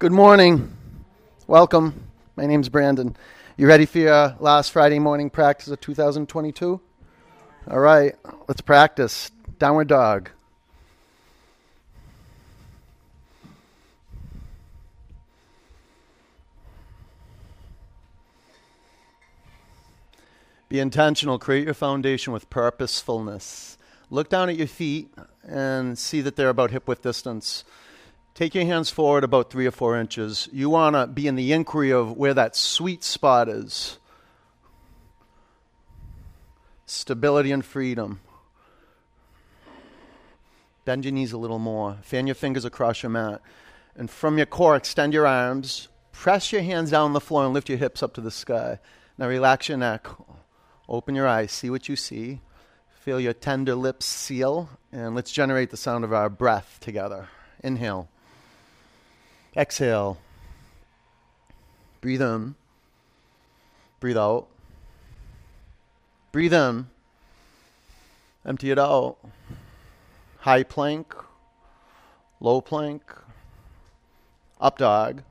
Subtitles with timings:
[0.00, 0.74] Good morning.
[1.46, 2.06] Welcome.
[2.34, 3.14] My name's Brandon.
[3.58, 6.80] You ready for your last Friday morning practice of 2022?
[7.70, 8.14] All right,
[8.48, 9.30] let's practice.
[9.58, 10.30] Downward dog.
[20.70, 21.38] Be intentional.
[21.38, 23.76] Create your foundation with purposefulness.
[24.08, 25.12] Look down at your feet
[25.46, 27.64] and see that they're about hip width distance.
[28.34, 30.48] Take your hands forward about three or four inches.
[30.52, 33.98] You want to be in the inquiry of where that sweet spot is
[36.86, 38.20] stability and freedom.
[40.84, 41.98] Bend your knees a little more.
[42.02, 43.40] Fan your fingers across your mat.
[43.94, 45.88] And from your core, extend your arms.
[46.12, 48.78] Press your hands down on the floor and lift your hips up to the sky.
[49.18, 50.06] Now relax your neck.
[50.88, 52.40] Open your eyes, see what you see.
[52.88, 57.28] Feel your tender lips seal, and let's generate the sound of our breath together.
[57.62, 58.08] Inhale.
[59.56, 60.18] Exhale.
[62.00, 62.54] Breathe in.
[63.98, 64.46] Breathe out.
[66.32, 66.86] Breathe in.
[68.46, 69.16] Empty it out.
[70.38, 71.14] High plank.
[72.38, 73.02] Low plank.
[74.60, 75.22] Up dog.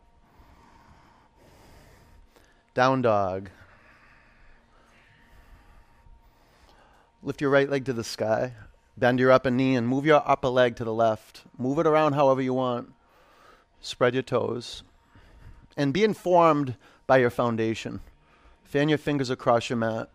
[2.74, 3.50] Down dog.
[7.24, 8.54] Lift your right leg to the sky.
[8.98, 11.44] Bend your upper knee and move your upper leg to the left.
[11.58, 12.94] Move it around however you want.
[13.82, 14.84] Spread your toes.
[15.78, 16.76] And be informed
[17.08, 18.02] by your foundation.
[18.64, 20.10] Fan your fingers across your mat.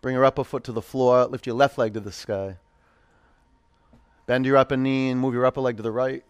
[0.00, 1.24] Bring your upper foot to the floor.
[1.26, 2.56] Lift your left leg to the sky.
[4.26, 6.24] Bend your upper knee and move your upper leg to the right.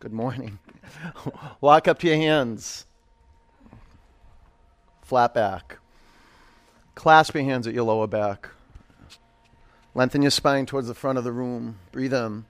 [0.00, 0.58] Good morning.
[1.60, 2.86] Walk up to your hands.
[5.02, 5.78] Flat back.
[6.94, 8.48] Clasp your hands at your lower back.
[9.94, 11.78] Lengthen your spine towards the front of the room.
[11.90, 12.44] Breathe in.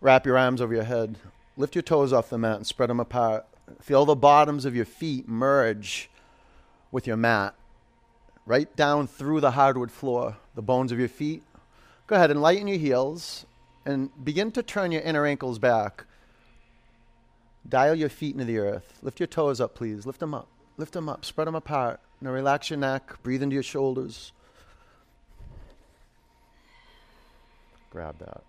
[0.00, 1.18] Wrap your arms over your head.
[1.56, 3.46] Lift your toes off the mat and spread them apart.
[3.80, 6.08] Feel the bottoms of your feet merge
[6.90, 7.54] with your mat.
[8.46, 11.42] Right down through the hardwood floor, the bones of your feet.
[12.06, 13.44] Go ahead and lighten your heels
[13.84, 16.04] and begin to turn your inner ankles back.
[17.68, 18.98] Dial your feet into the earth.
[19.02, 20.06] Lift your toes up, please.
[20.06, 20.48] Lift them up.
[20.78, 21.24] Lift them up.
[21.24, 22.00] Spread them apart.
[22.20, 23.22] Now relax your neck.
[23.22, 24.32] Breathe into your shoulders.
[27.90, 28.42] Grab that.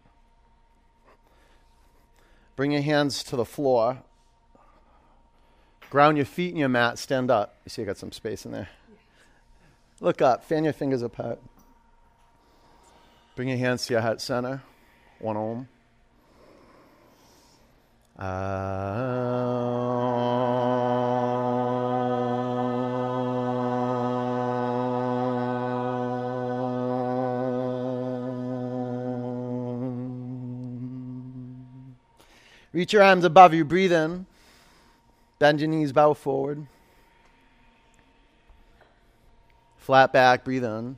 [2.55, 3.99] Bring your hands to the floor.
[5.89, 6.99] Ground your feet in your mat.
[6.99, 7.55] Stand up.
[7.65, 8.69] You see, I got some space in there.
[10.01, 10.43] Look up.
[10.43, 11.39] Fan your fingers apart.
[13.35, 14.61] Bring your hands to your heart center.
[15.19, 15.57] One ohm.
[15.57, 15.67] om.
[18.19, 19.88] Ah.
[32.71, 33.65] Reach your arms above you.
[33.65, 34.25] Breathe in.
[35.39, 36.67] Bend your knees, bow forward.
[39.77, 40.97] Flat back, breathe in.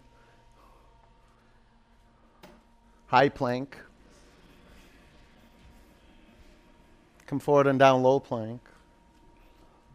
[3.08, 3.78] High plank.
[7.28, 8.62] Come forward and down low plank.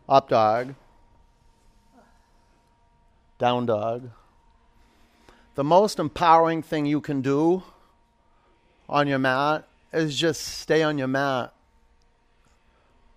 [0.09, 0.75] Up dog.
[3.38, 4.10] Down dog.
[5.56, 7.62] The most empowering thing you can do
[8.88, 11.53] on your mat is just stay on your mat.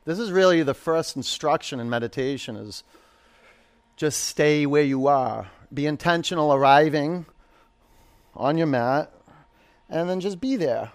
[0.09, 2.83] This is really the first instruction in meditation is
[3.95, 5.51] just stay where you are.
[5.71, 7.27] Be intentional arriving
[8.35, 9.13] on your mat
[9.87, 10.91] and then just be there.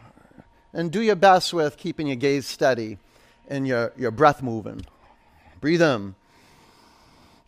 [0.72, 2.98] And do your best with keeping your gaze steady
[3.46, 4.84] and your, your breath moving.
[5.60, 6.16] Breathe in.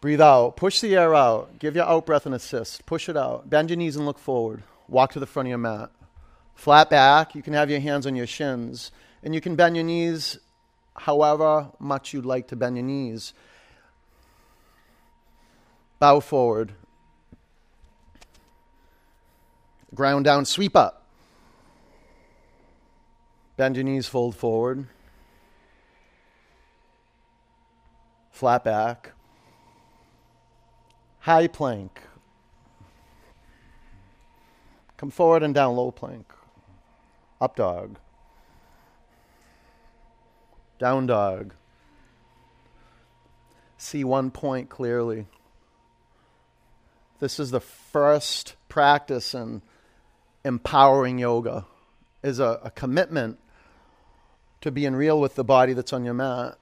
[0.00, 0.56] Breathe out.
[0.56, 1.58] Push the air out.
[1.58, 2.86] Give your out breath an assist.
[2.86, 3.50] Push it out.
[3.50, 4.62] Bend your knees and look forward.
[4.86, 5.90] Walk to the front of your mat.
[6.54, 7.34] Flat back.
[7.34, 8.92] You can have your hands on your shins.
[9.24, 10.38] And you can bend your knees
[10.98, 13.32] however much you'd like to bend your knees.
[15.98, 16.72] Bow forward.
[19.94, 21.06] Ground down, sweep up.
[23.56, 24.86] Bend your knees, fold forward.
[28.30, 29.12] Flat back.
[31.20, 32.02] High plank.
[34.98, 36.30] Come forward and down, low plank.
[37.40, 37.98] Up dog.
[40.78, 41.54] Down dog.
[43.78, 45.26] See one point clearly.
[47.18, 49.62] This is the first practice in
[50.44, 51.66] empowering yoga
[52.22, 53.38] is a, a commitment
[54.60, 56.58] to being real with the body that's on your mat.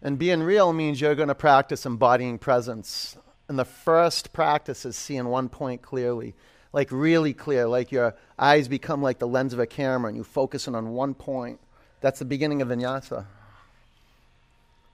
[0.00, 3.16] And being real means you're going to practice embodying presence.
[3.48, 6.34] And the first practice is seeing one point clearly,
[6.72, 10.22] like really clear, like your eyes become like the lens of a camera and you
[10.22, 11.58] focusing on one point.
[12.00, 13.26] That's the beginning of vinyasa.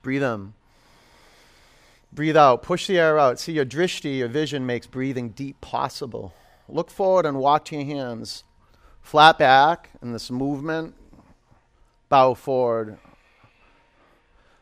[0.05, 0.53] Breathe in.
[2.13, 2.61] Breathe out.
[2.61, 3.39] Push the air out.
[3.39, 6.31] See your drishti, your vision makes breathing deep possible.
[6.69, 8.43] Look forward and walk to your hands.
[9.01, 10.93] Flat back in this movement.
[12.07, 12.99] Bow forward.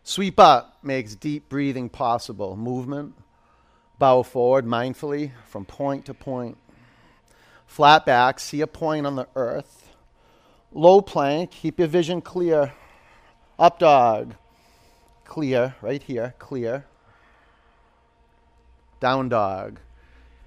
[0.01, 2.55] Sweep up makes deep breathing possible.
[2.55, 3.13] Movement.
[3.99, 6.57] Bow forward mindfully from point to point.
[7.67, 9.89] Flat back, see a point on the earth.
[10.71, 12.71] Low plank, keep your vision clear.
[13.59, 14.35] Up dog,
[15.33, 16.85] clear, right here, clear.
[19.00, 19.80] Down dog,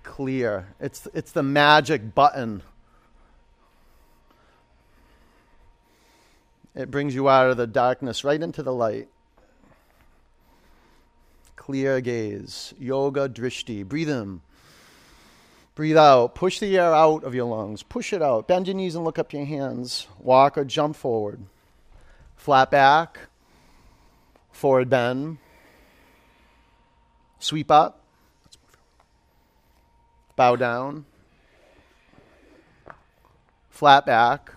[0.05, 0.69] clear.
[0.79, 2.63] It's, it's the magic button.
[6.77, 9.09] It brings you out of the darkness right into the light.
[11.57, 13.85] Clear gaze, yoga drishti.
[13.85, 14.41] Breathe in.
[15.75, 16.37] Breathe out.
[16.37, 17.83] Push the air out of your lungs.
[17.83, 18.47] Push it out.
[18.47, 20.07] Bend your knees and look up your hands.
[20.21, 21.41] Walk or jump forward.
[22.37, 23.19] Flat back.
[24.57, 25.37] Forward bend.
[27.39, 28.01] Sweep up.
[30.35, 31.05] Bow down.
[33.69, 34.55] Flat back.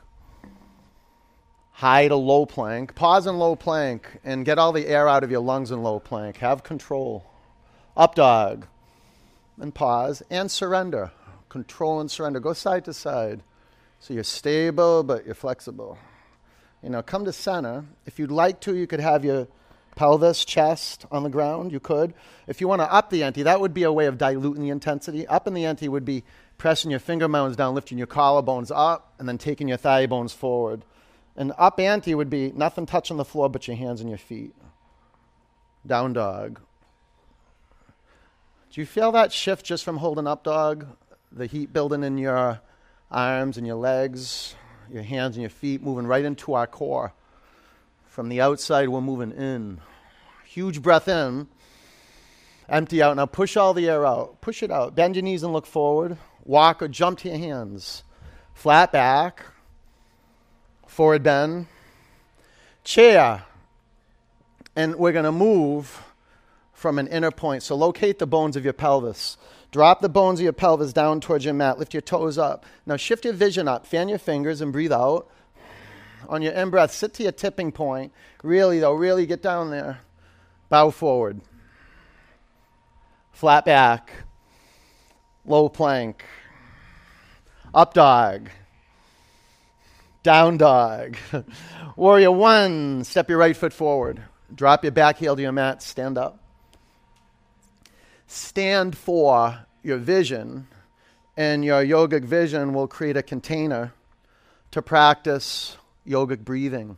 [1.73, 2.95] High to low plank.
[2.95, 5.99] Pause in low plank and get all the air out of your lungs in low
[5.99, 6.37] plank.
[6.37, 7.29] Have control.
[7.97, 8.67] Up dog
[9.59, 11.11] and pause and surrender.
[11.49, 12.39] Control and surrender.
[12.39, 13.43] Go side to side.
[13.99, 15.97] So you're stable, but you're flexible.
[16.81, 17.83] You know, come to center.
[18.05, 19.49] If you'd like to, you could have your
[19.99, 21.73] pelvis, chest on the ground.
[21.73, 22.13] You could.
[22.47, 24.69] If you want to up the ante, that would be a way of diluting the
[24.69, 25.27] intensity.
[25.27, 26.23] Up in the ante would be
[26.57, 30.31] pressing your finger mounds down, lifting your collarbones up, and then taking your thigh bones
[30.31, 30.85] forward.
[31.35, 34.55] And up ante would be nothing touching the floor but your hands and your feet.
[35.85, 36.61] Down dog.
[38.71, 40.87] Do you feel that shift just from holding up dog?
[41.29, 42.61] The heat building in your
[43.11, 44.55] arms and your legs,
[44.89, 47.11] your hands and your feet, moving right into our core.
[48.07, 49.81] From the outside, we're moving in.
[50.49, 51.47] Huge breath in.
[52.67, 53.15] Empty out.
[53.15, 54.41] Now push all the air out.
[54.41, 54.95] Push it out.
[54.95, 56.17] Bend your knees and look forward.
[56.43, 58.01] Walk or jump to your hands.
[58.55, 59.45] Flat back.
[60.87, 61.67] Forward bend.
[62.83, 63.43] Chair.
[64.75, 66.01] And we're going to move
[66.73, 67.61] from an inner point.
[67.61, 69.37] So locate the bones of your pelvis.
[69.71, 71.77] Drop the bones of your pelvis down towards your mat.
[71.77, 72.65] Lift your toes up.
[72.87, 73.85] Now shift your vision up.
[73.85, 75.29] Fan your fingers and breathe out.
[76.27, 78.11] On your in breath, sit to your tipping point.
[78.41, 79.99] Really, though, really get down there.
[80.69, 81.41] Bow forward.
[83.31, 84.11] Flat back.
[85.45, 86.23] Low plank.
[87.73, 88.49] Up dog.
[90.23, 91.17] Down dog.
[91.95, 93.03] Warrior one.
[93.03, 94.21] Step your right foot forward.
[94.53, 95.81] Drop your back heel to your mat.
[95.81, 96.39] Stand up
[98.29, 100.67] stand for your vision,
[101.35, 103.91] and your yogic vision will create a container
[104.71, 105.77] to practice
[106.07, 106.97] yogic breathing.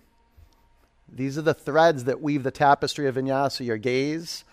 [1.14, 4.46] These are the threads that weave the tapestry of vinyasa your gaze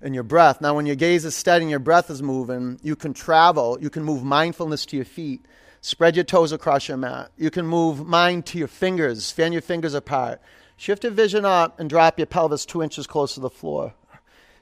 [0.00, 0.60] and your breath.
[0.60, 3.90] Now, when your gaze is steady and your breath is moving, you can travel, you
[3.90, 5.44] can move mindfulness to your feet.
[5.80, 7.30] Spread your toes across your mat.
[7.36, 10.40] You can move mind to your fingers, fan your fingers apart.
[10.76, 13.94] Shift your vision up and drop your pelvis two inches close to the floor.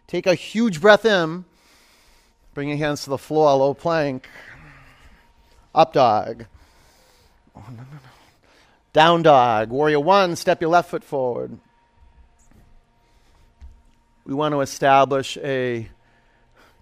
[0.06, 1.44] Take a huge breath in.
[2.54, 4.28] Bring your hands to the floor, low plank.
[5.74, 6.46] Up dog.
[7.56, 8.11] Oh, no, no, no.
[8.92, 9.70] Down dog.
[9.70, 11.58] Warrior one, step your left foot forward.
[14.26, 15.88] We want to establish a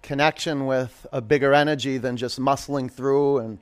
[0.03, 3.59] connection with a bigger energy than just muscling through and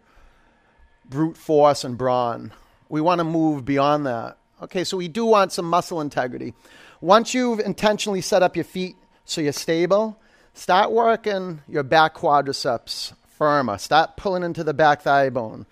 [1.04, 2.52] brute force and brawn.
[2.88, 4.38] We want to move beyond that.
[4.62, 6.54] Okay, so we do want some muscle integrity.
[7.02, 10.18] Once you've intentionally set up your feet so you're stable.
[10.54, 13.76] Start working your back quadriceps firmer.
[13.76, 15.66] Start pulling into the back thigh bone.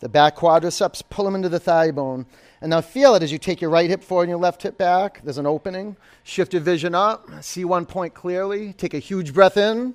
[0.00, 2.26] The back quadriceps, pull them into the thigh bone.
[2.60, 4.78] And now feel it as you take your right hip forward and your left hip
[4.78, 5.20] back.
[5.22, 5.96] There's an opening.
[6.24, 7.28] Shift your vision up.
[7.40, 8.72] See one point clearly.
[8.72, 9.94] Take a huge breath in.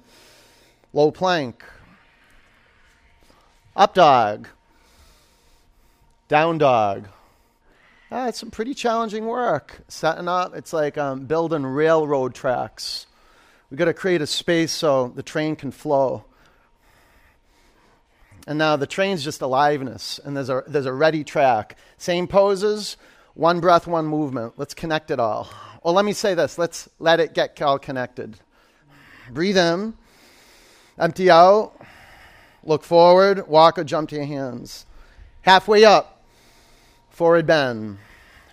[0.93, 1.63] Low plank.
[3.75, 4.48] Up dog.
[6.27, 7.07] Down dog.
[8.12, 9.81] Ah, it's some pretty challenging work.
[9.88, 13.07] Setting up, it's like um, building railroad tracks.
[13.69, 16.25] We've got to create a space so the train can flow.
[18.45, 21.77] And now the train's just aliveness, and there's a, there's a ready track.
[21.97, 22.97] Same poses,
[23.35, 24.53] one breath, one movement.
[24.57, 25.50] Let's connect it all.
[25.83, 28.38] Well, let me say this let's let it get all connected.
[29.31, 29.93] Breathe in,
[30.97, 31.73] empty out,
[32.63, 34.85] look forward, walk or jump to your hands.
[35.41, 36.13] Halfway up,
[37.13, 38.00] Forward bend.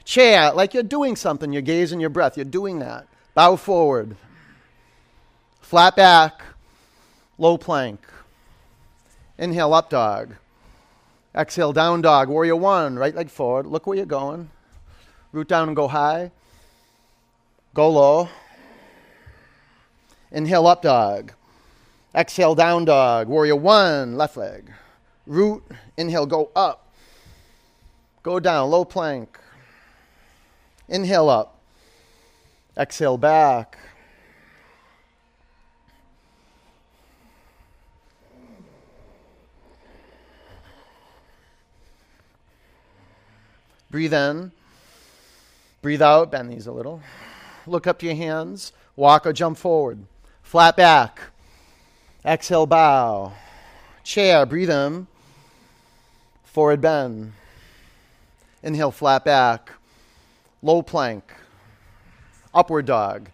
[0.04, 1.50] Chair, like you're doing something.
[1.50, 2.37] You're gazing your breath.
[2.37, 3.09] You're doing that.
[3.35, 4.16] Bow forward.
[5.62, 6.42] Flat back.
[7.38, 8.00] low plank.
[9.40, 10.35] Inhale, up dog.
[11.35, 12.28] Exhale, down dog.
[12.28, 13.66] Warrior one, right leg forward.
[13.66, 14.50] Look where you're going.
[15.32, 16.30] Root down and go high.
[17.73, 18.28] Go low.
[20.30, 21.32] Inhale, up dog.
[22.14, 23.28] Exhale, down dog.
[23.28, 24.70] Warrior one, left leg.
[25.26, 25.62] Root.
[25.97, 26.92] Inhale, go up.
[28.23, 29.38] Go down, low plank.
[30.87, 31.59] Inhale up.
[32.76, 33.78] Exhale back.
[43.90, 44.52] Breathe in.
[45.82, 46.30] Breathe out.
[46.30, 47.02] Bend these a little.
[47.66, 48.73] Look up to your hands.
[48.97, 50.04] Walk or jump forward.
[50.42, 51.20] Flat back.
[52.25, 53.32] Exhale, bow.
[54.04, 54.47] Chair.
[54.47, 55.06] Breathe in.
[56.44, 57.32] Forward bend.
[58.62, 59.73] Inhale, flat back.
[60.62, 61.25] Low plank.
[62.52, 63.30] Upward dog.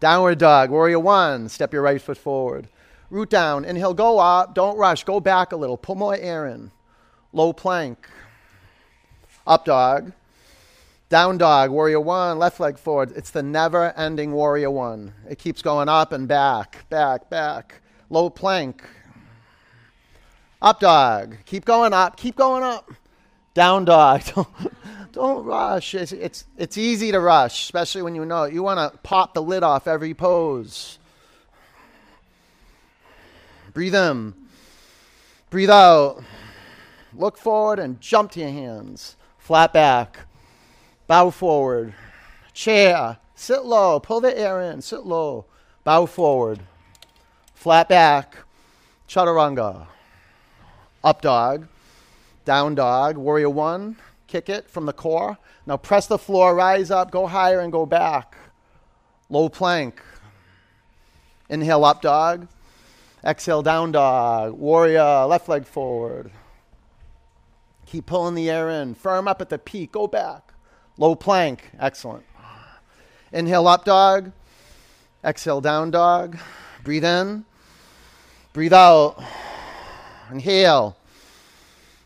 [0.00, 0.70] Downward dog.
[0.70, 1.48] Warrior one.
[1.48, 2.68] Step your right foot forward.
[3.10, 3.64] Root down.
[3.64, 4.54] Inhale, go up.
[4.54, 5.04] Don't rush.
[5.04, 5.76] Go back a little.
[5.76, 6.70] Pull more air in.
[7.32, 8.08] Low plank.
[9.46, 10.12] Up dog.
[11.08, 13.12] Down dog, warrior one, left leg forward.
[13.16, 15.12] It's the never ending warrior one.
[15.28, 17.82] It keeps going up and back, back, back.
[18.10, 18.84] Low plank.
[20.62, 21.36] Up dog.
[21.46, 22.92] Keep going up, keep going up.
[23.54, 24.22] Down dog.
[24.34, 24.48] Don't,
[25.12, 25.94] don't rush.
[25.96, 28.54] It's, it's, it's easy to rush, especially when you know it.
[28.54, 31.00] You want to pop the lid off every pose.
[33.74, 34.34] Breathe in.
[35.50, 36.22] Breathe out.
[37.12, 39.16] Look forward and jump to your hands.
[39.40, 40.20] Flat back.
[41.06, 41.94] Bow forward.
[42.52, 43.18] Chair.
[43.34, 43.98] Sit low.
[43.98, 44.80] Pull the air in.
[44.80, 45.46] Sit low.
[45.82, 46.60] Bow forward.
[47.54, 48.36] Flat back.
[49.08, 49.86] Chaturanga.
[51.02, 51.66] Up dog.
[52.44, 53.16] Down dog.
[53.16, 53.96] Warrior one.
[54.28, 55.38] Kick it from the core.
[55.66, 56.54] Now press the floor.
[56.54, 57.10] Rise up.
[57.10, 58.36] Go higher and go back.
[59.30, 60.00] Low plank.
[61.48, 62.46] Inhale up dog.
[63.24, 64.52] Exhale down dog.
[64.52, 65.24] Warrior.
[65.26, 66.30] Left leg forward.
[67.90, 68.94] Keep pulling the air in.
[68.94, 69.90] Firm up at the peak.
[69.90, 70.52] Go back.
[70.96, 71.72] Low plank.
[71.80, 72.24] Excellent.
[73.32, 74.30] Inhale up dog.
[75.24, 76.38] Exhale down dog.
[76.84, 77.44] Breathe in.
[78.52, 79.20] Breathe out.
[80.30, 80.96] Inhale.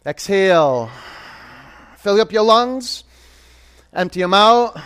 [0.07, 0.91] Exhale.
[1.99, 3.05] Fill up your lungs.
[3.93, 4.81] Empty them out.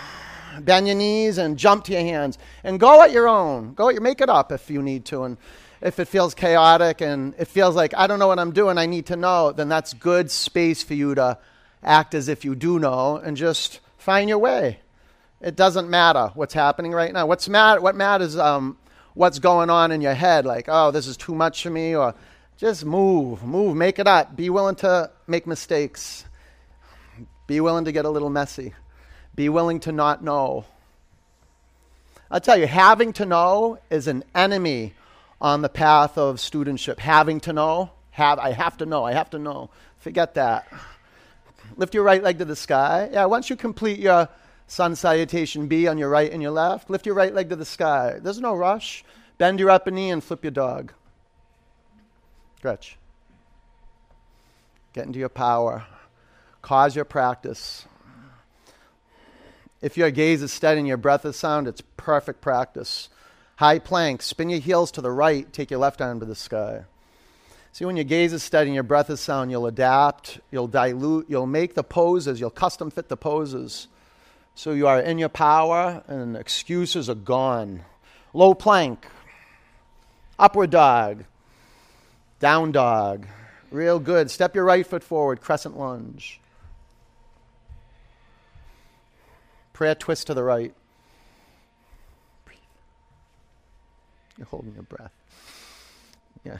[0.60, 2.38] Bend your knees and jump to your hands.
[2.64, 3.74] And go at your own.
[3.74, 5.22] Go at your make it up if you need to.
[5.22, 5.36] And
[5.80, 8.86] if it feels chaotic and it feels like I don't know what I'm doing, I
[8.86, 11.38] need to know, then that's good space for you to
[11.82, 14.80] act as if you do know and just find your way.
[15.40, 17.26] It doesn't matter what's happening right now.
[17.26, 18.76] What's mat- what matters um,
[19.14, 22.14] what's going on in your head, like, oh, this is too much for me, or
[22.56, 24.34] just move, move, make it up.
[24.34, 26.24] Be willing to make mistakes.
[27.46, 28.74] Be willing to get a little messy.
[29.34, 30.64] Be willing to not know.
[32.30, 34.94] I'll tell you, having to know is an enemy
[35.40, 36.98] on the path of studentship.
[36.98, 39.70] Having to know, have I have to know, I have to know.
[39.98, 40.72] Forget that.
[41.76, 43.08] Lift your right leg to the sky.
[43.12, 44.28] Yeah, once you complete your
[44.66, 47.64] sun salutation B on your right and your left, lift your right leg to the
[47.64, 48.18] sky.
[48.20, 49.04] There's no rush.
[49.38, 50.92] Bend your upper knee and flip your dog.
[52.56, 52.98] Stretch.
[54.92, 55.86] Get into your power.
[56.60, 57.86] Cause your practice.
[59.80, 63.08] If your gaze is steady and your breath is sound, it's perfect practice.
[63.58, 66.84] High plank, spin your heels to the right, take your left arm to the sky.
[67.72, 71.26] See, when your gaze is steady and your breath is sound, you'll adapt, you'll dilute,
[71.28, 73.88] you'll make the poses, you'll custom fit the poses.
[74.54, 77.82] So you are in your power and excuses are gone.
[78.32, 79.08] Low plank,
[80.38, 81.24] upward dog,
[82.38, 83.26] down dog.
[83.72, 84.30] Real good.
[84.30, 86.38] Step your right foot forward, crescent lunge.
[89.72, 90.72] Prayer twist to the right.
[94.38, 95.12] You're holding your breath.
[96.44, 96.58] Yeah.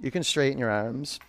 [0.00, 1.20] You can straighten your arms.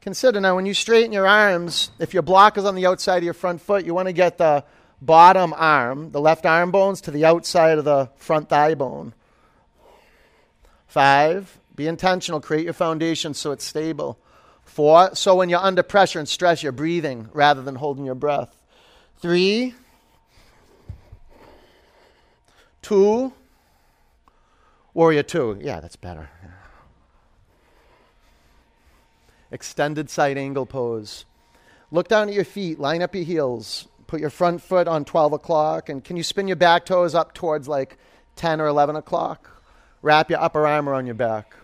[0.00, 3.24] Consider now when you straighten your arms, if your block is on the outside of
[3.24, 4.64] your front foot, you want to get the
[5.02, 9.12] bottom arm, the left arm bones, to the outside of the front thigh bone.
[10.86, 12.40] Five, be intentional.
[12.40, 14.18] Create your foundation so it's stable.
[14.64, 18.56] Four, so when you're under pressure and stress, you're breathing rather than holding your breath.
[19.18, 19.74] Three,
[22.80, 23.32] two,
[24.94, 25.58] Warrior two.
[25.60, 26.30] Yeah, that's better.
[29.52, 31.24] Extended side angle pose.
[31.90, 35.32] Look down at your feet, line up your heels, put your front foot on 12
[35.32, 37.98] o'clock, and can you spin your back toes up towards like
[38.36, 39.62] 10 or 11 o'clock?
[40.02, 41.54] Wrap your upper arm around your back.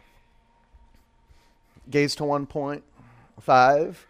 [1.88, 2.83] Gaze to one point.
[3.40, 4.06] Five.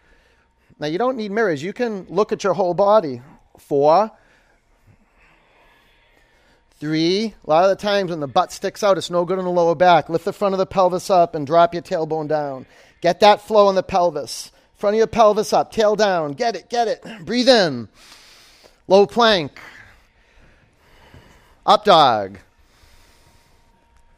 [0.79, 1.61] Now, you don't need mirrors.
[1.61, 3.21] You can look at your whole body.
[3.57, 4.11] Four.
[6.79, 9.45] Three, a lot of the times when the butt sticks out, it's no good in
[9.45, 10.09] the lower back.
[10.09, 12.67] Lift the front of the pelvis up and drop your tailbone down.
[13.01, 14.51] Get that flow in the pelvis.
[14.75, 16.33] Front of your pelvis up, tail down.
[16.33, 17.03] Get it, get it.
[17.25, 17.89] Breathe in.
[18.87, 19.59] Low plank.
[21.65, 22.37] Up dog.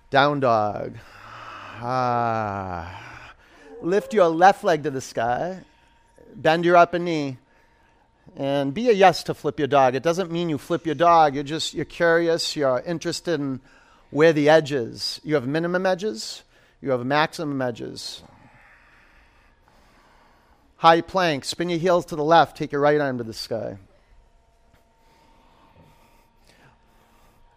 [0.10, 0.98] Down dog.
[1.82, 3.34] Ah.
[3.82, 5.62] Lift your left leg to the sky.
[6.36, 7.38] Bend your upper knee
[8.36, 9.95] and be a yes to flip your dog.
[9.95, 11.36] It doesn't mean you flip your dog.
[11.36, 12.55] You're just you're curious.
[12.55, 13.59] You're interested in
[14.09, 15.19] where the edge is.
[15.24, 16.43] You have minimum edges.
[16.81, 18.24] You have maximum edges.
[20.77, 21.43] High plank.
[21.43, 22.57] Spin your heels to the left.
[22.57, 23.77] Take your right arm to the sky.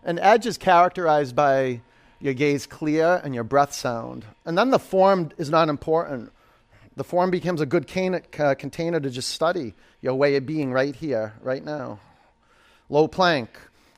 [0.04, 1.80] An edge is characterized by
[2.18, 4.24] your gaze clear and your breath sound.
[4.44, 6.32] And then the form is not important.
[6.96, 10.72] The form becomes a good can- uh, container to just study your way of being
[10.72, 12.00] right here, right now.
[12.88, 13.48] Low plank,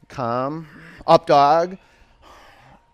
[0.08, 0.68] calm,
[1.06, 1.78] up dog,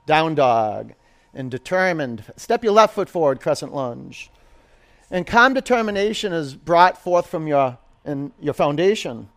[0.07, 0.95] down dog,
[1.35, 2.25] and determined.
[2.37, 4.31] Step your left foot forward, crescent lunge.
[5.11, 9.29] And calm determination is brought forth from your, in your foundation.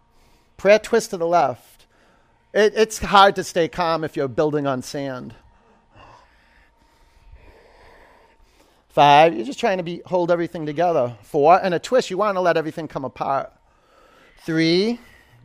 [0.55, 1.85] Prayer twist to the left.
[2.53, 5.33] It, it's hard to stay calm if you're building on sand.
[8.93, 11.17] Five, you're just trying to be, hold everything together.
[11.23, 13.51] Four, and a twist, you want to let everything come apart.
[14.45, 14.99] Three,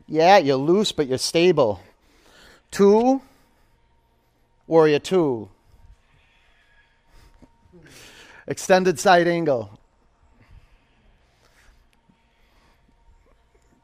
[0.06, 1.80] yeah, you're loose, but you're stable.
[2.70, 3.22] Two,
[4.66, 5.48] warrior two.
[8.46, 9.77] Extended side angle.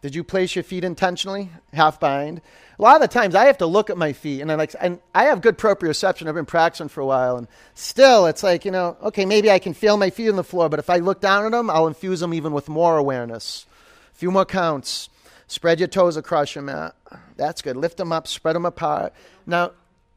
[0.04, 1.48] Did you place your feet intentionally?
[1.72, 2.42] Half bind.
[2.78, 4.74] A lot of the times I have to look at my feet and I like
[4.78, 6.28] and I have good proprioception.
[6.28, 9.58] I've been practicing for a while and still it's like, you know, okay, maybe I
[9.58, 11.86] can feel my feet on the floor, but if I look down at them, I'll
[11.86, 13.64] infuse them even with more awareness.
[14.12, 15.08] A few more counts.
[15.46, 16.94] Spread your toes across your mat.
[17.38, 17.74] That's good.
[17.74, 19.14] Lift them up, spread them apart.
[19.46, 19.72] Now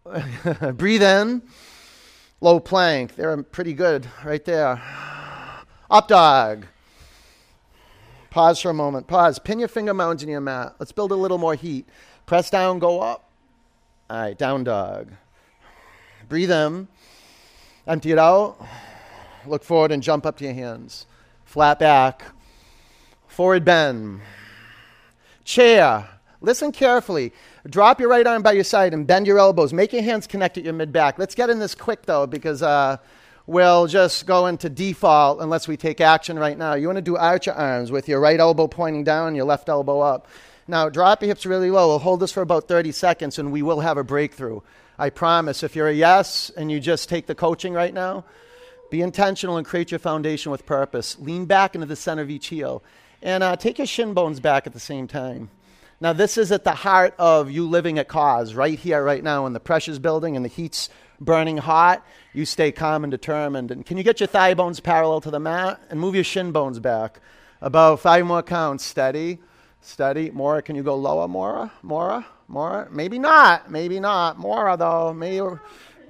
[0.74, 1.44] breathe in.
[2.42, 3.16] Low plank.
[3.16, 4.82] They're pretty good right there.
[5.90, 6.66] Up dog.
[8.38, 9.08] Pause for a moment.
[9.08, 9.40] Pause.
[9.40, 10.76] Pin your finger mounds in your mat.
[10.78, 11.88] Let's build a little more heat.
[12.28, 13.32] Press down, go up.
[14.12, 15.12] All right, down dog.
[16.30, 16.88] Breathe in.
[17.88, 18.64] Empty it out.
[19.48, 21.08] Look forward and jump up to your hands.
[21.46, 22.26] Flat back.
[23.28, 24.22] Forward bend.
[25.44, 26.08] Chair.
[26.40, 27.34] Listen carefully.
[27.68, 29.74] Drop your right arm by your side and bend your elbows.
[29.74, 31.18] Make your hands connect at your mid back.
[31.18, 32.98] Let's get in this quick though, because uh,
[33.48, 36.76] we'll just go into default unless we take action right now.
[36.76, 39.70] You want to do arch your arms with your right elbow pointing down, your left
[39.70, 40.28] elbow up.
[40.68, 41.88] Now, drop your hips really low.
[41.88, 44.60] We'll hold this for about 30 seconds and we will have a breakthrough.
[45.00, 45.64] I promise.
[45.64, 48.26] If you're a yes and you just take the coaching right now,
[48.92, 51.18] be intentional and create your foundation with purpose.
[51.20, 52.84] Lean back into the center of each heel
[53.22, 55.50] and uh, take your shin bones back at the same time.
[56.00, 59.44] Now, this is at the heart of you living at cause, right here, right now,
[59.44, 63.72] when the pressure's building and the heat's burning hot, you stay calm and determined.
[63.72, 66.52] And can you get your thigh bones parallel to the mat and move your shin
[66.52, 67.20] bones back?
[67.62, 68.86] About five more counts.
[68.86, 69.40] Steady,
[69.82, 70.32] steady.
[70.32, 71.72] Mora, can you go lower, Mora?
[71.82, 72.26] Mora?
[72.48, 72.88] Mora?
[72.92, 73.72] Maybe not.
[73.72, 74.38] Maybe not.
[74.38, 75.14] Mora, though.
[75.14, 75.46] Maybe.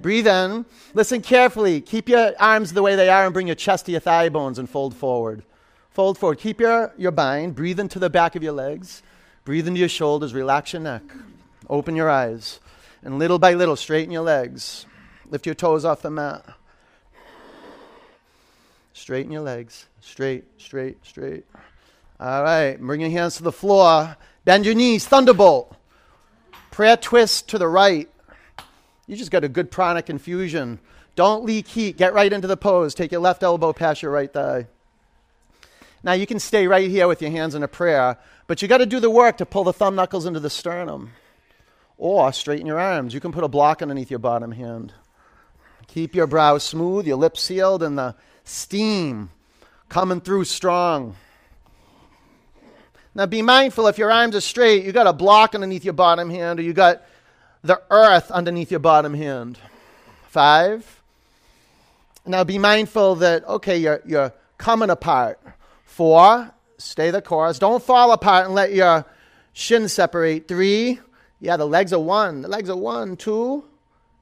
[0.00, 0.64] Breathe in.
[0.94, 1.80] Listen carefully.
[1.80, 4.58] Keep your arms the way they are and bring your chest to your thigh bones
[4.58, 5.42] and fold forward.
[5.90, 6.38] Fold forward.
[6.38, 7.56] Keep your, your bind.
[7.56, 9.02] Breathe into the back of your legs.
[9.44, 10.34] Breathe into your shoulders.
[10.34, 11.02] Relax your neck.
[11.68, 12.60] Open your eyes.
[13.02, 14.86] And little by little, straighten your legs.
[15.30, 16.44] Lift your toes off the mat.
[18.92, 19.86] Straighten your legs.
[20.00, 21.44] Straight, straight, straight.
[22.18, 22.80] All right.
[22.80, 24.16] Bring your hands to the floor.
[24.44, 25.06] Bend your knees.
[25.06, 25.74] Thunderbolt.
[26.70, 28.08] Prayer twist to the right.
[29.06, 30.78] You just got a good pranic infusion.
[31.14, 31.96] Don't leak heat.
[31.96, 32.94] Get right into the pose.
[32.94, 34.66] Take your left elbow past your right thigh.
[36.02, 38.78] Now you can stay right here with your hands in a prayer, but you got
[38.78, 41.10] to do the work to pull the thumb knuckles into the sternum.
[41.96, 43.14] Or straighten your arms.
[43.14, 44.92] You can put a block underneath your bottom hand.
[45.88, 49.30] Keep your brow smooth, your lips sealed, and the steam
[49.88, 51.16] coming through strong.
[53.14, 56.30] Now be mindful if your arms are straight, you got a block underneath your bottom
[56.30, 57.02] hand, or you got
[57.62, 59.58] the earth underneath your bottom hand.
[60.28, 61.02] Five.
[62.24, 65.40] Now be mindful that, okay, you're, you're coming apart.
[65.84, 66.52] Four.
[66.76, 67.58] Stay the course.
[67.58, 69.04] Don't fall apart and let your
[69.52, 70.46] shins separate.
[70.46, 71.00] Three.
[71.40, 72.42] Yeah, the legs are one.
[72.42, 73.16] The legs are one.
[73.16, 73.64] Two.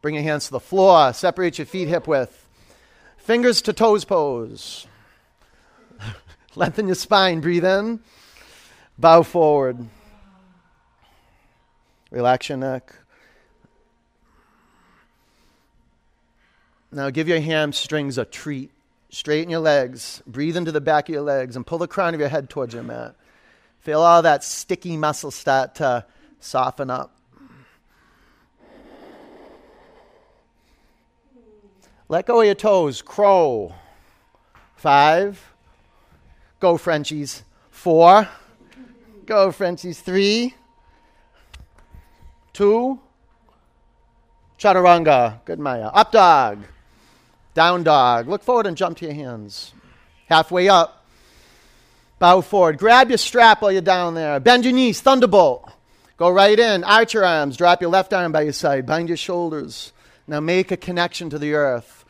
[0.07, 1.13] Bring your hands to the floor.
[1.13, 2.47] Separate your feet hip width.
[3.17, 4.87] Fingers to toes pose.
[6.55, 7.41] Lengthen your spine.
[7.41, 7.99] Breathe in.
[8.97, 9.85] Bow forward.
[12.13, 12.95] Relax your neck.
[16.93, 18.71] Now give your hamstrings a treat.
[19.11, 20.23] Straighten your legs.
[20.25, 22.75] Breathe into the back of your legs and pull the crown of your head towards
[22.75, 23.17] your mat.
[23.81, 26.07] Feel all that sticky muscle start to
[26.39, 27.16] soften up.
[32.09, 33.03] Let go of your toes.
[33.03, 33.75] Crow.
[34.77, 35.53] Five.
[36.61, 37.43] Go, Frenchies.
[37.71, 38.29] Four.
[39.27, 40.01] Go, Frenchies.
[40.01, 40.55] Three.
[42.53, 43.01] Two.
[44.59, 45.45] Chaturanga.
[45.45, 45.87] Good, Maya.
[45.87, 46.65] Up dog.
[47.55, 48.29] Down dog.
[48.29, 49.73] Look forward and jump to your hands.
[50.27, 51.05] Halfway up.
[52.19, 52.79] Bow forward.
[52.79, 54.39] Grab your strap while you're down there.
[54.41, 55.01] Bend your knees.
[55.01, 55.71] Thunderbolt.
[56.17, 56.85] Go right in.
[56.85, 57.57] Arch your arms.
[57.57, 58.87] Drop your left arm by your side.
[58.87, 59.93] Bind your shoulders.
[60.27, 62.05] Now make a connection to the earth.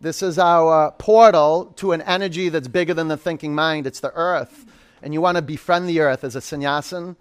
[0.00, 3.86] This is our portal to an energy that's bigger than the thinking mind.
[3.86, 4.66] It's the earth.
[5.02, 7.16] And you want to befriend the earth as a sannyasin.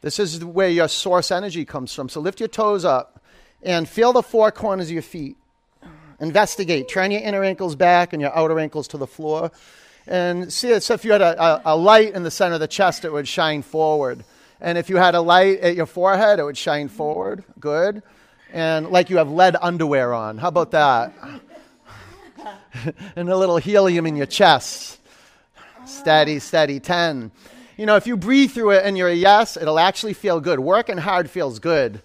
[0.00, 2.08] This is where your source energy comes from.
[2.08, 3.20] So lift your toes up
[3.62, 5.36] and feel the four corners of your feet.
[6.20, 6.88] Investigate.
[6.88, 9.50] Turn your inner ankles back and your outer ankles to the floor.
[10.06, 10.78] And see.
[10.80, 13.12] So if you had a, a, a light in the center of the chest, it
[13.12, 14.24] would shine forward.
[14.60, 17.44] And if you had a light at your forehead, it would shine forward.
[17.60, 18.02] Good.
[18.52, 20.38] And like you have lead underwear on.
[20.38, 21.12] How about that?
[23.16, 25.00] and a little helium in your chest.
[25.86, 27.30] Steady, steady, 10.
[27.76, 30.60] You know, if you breathe through it and you're a yes, it'll actually feel good.
[30.60, 32.02] Working hard feels good.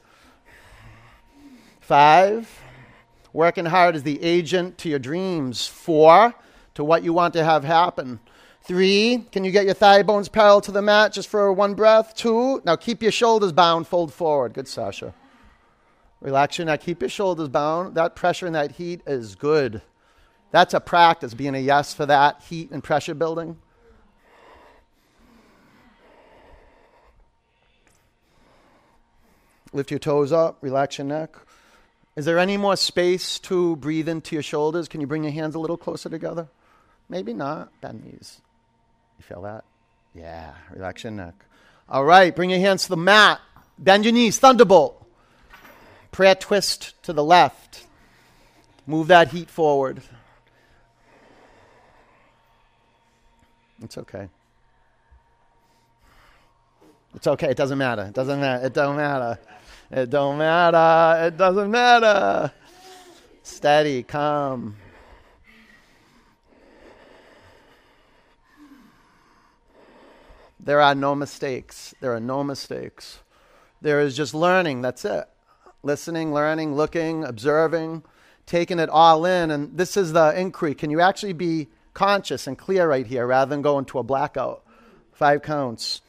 [1.82, 2.50] Five,
[3.34, 5.68] working hard is the agent to your dreams.
[5.68, 6.34] Four,
[6.76, 8.20] to what you want to have happen.
[8.62, 12.16] Three, can you get your thigh bones parallel to the mat just for one breath?
[12.16, 14.54] Two, now keep your shoulders bound, fold forward.
[14.54, 15.14] Good, Sasha.
[16.24, 17.96] Relax your neck, keep your shoulders bound.
[17.96, 19.82] That pressure and that heat is good.
[20.52, 23.58] That's a practice, being a yes for that heat and pressure building.
[29.74, 31.36] Lift your toes up, relax your neck.
[32.16, 34.88] Is there any more space to breathe into your shoulders?
[34.88, 36.48] Can you bring your hands a little closer together?
[37.10, 37.70] Maybe not.
[37.82, 38.40] Bend knees.
[39.18, 39.66] You feel that?
[40.16, 41.34] Yeah, relax your neck.
[41.90, 43.42] All right, bring your hands to the mat.
[43.78, 45.03] Bend your knees, thunderbolt.
[46.14, 47.88] Prayer twist to the left.
[48.86, 50.04] Move that heat forward.
[53.82, 54.30] It's okay.
[57.16, 57.50] It's okay.
[57.50, 58.04] It doesn't matter.
[58.04, 58.66] It doesn't matter.
[58.66, 59.40] It don't matter.
[59.90, 61.26] It don't matter.
[61.26, 62.52] It doesn't matter.
[63.42, 64.76] Steady, calm.
[70.60, 71.96] There are no mistakes.
[72.02, 73.20] There are no mistakes.
[73.82, 74.84] There is just learning.
[74.84, 75.28] That's it.
[75.84, 78.04] Listening, learning, looking, observing,
[78.46, 79.52] taking it all in.
[79.52, 80.74] And this is the inquiry.
[80.76, 84.64] Can you actually be conscious and clear right here rather than go into a blackout?
[85.12, 86.02] Five counts.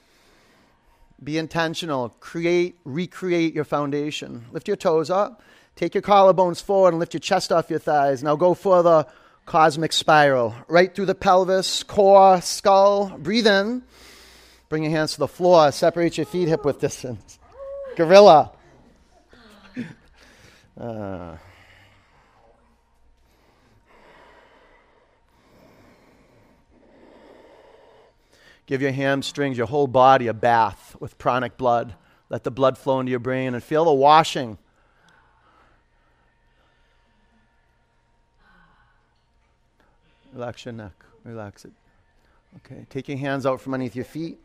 [1.22, 2.10] Be intentional.
[2.20, 4.44] Create, recreate your foundation.
[4.52, 5.42] Lift your toes up.
[5.76, 8.22] Take your collarbones forward and lift your chest off your thighs.
[8.22, 9.08] Now go for the
[9.44, 10.54] cosmic spiral.
[10.68, 13.08] Right through the pelvis, core, skull.
[13.18, 13.82] Breathe in.
[14.68, 15.72] Bring your hands to the floor.
[15.72, 17.38] Separate your feet hip width distance.
[17.96, 18.52] Gorilla.
[20.78, 21.36] Uh.
[28.66, 31.94] Give your hamstrings, your whole body a bath with pranic blood.
[32.30, 34.58] Let the blood flow into your brain and feel the washing.
[40.32, 40.92] Relax your neck.
[41.24, 41.72] Relax it.
[42.56, 42.86] Okay.
[42.88, 44.38] Take your hands out from underneath your feet.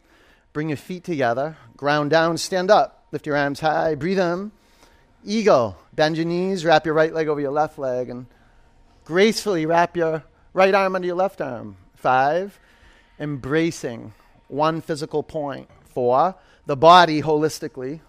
[0.53, 1.57] Bring your feet together.
[1.77, 2.37] Ground down.
[2.37, 3.05] Stand up.
[3.11, 3.95] Lift your arms high.
[3.95, 4.51] Breathe in.
[5.23, 5.77] Eagle.
[5.93, 6.65] Bend your knees.
[6.65, 8.09] Wrap your right leg over your left leg.
[8.09, 8.25] And
[9.05, 11.77] gracefully wrap your right arm under your left arm.
[11.95, 12.59] Five
[13.19, 14.13] embracing
[14.47, 15.69] one physical point.
[15.85, 17.99] Four, the body holistically.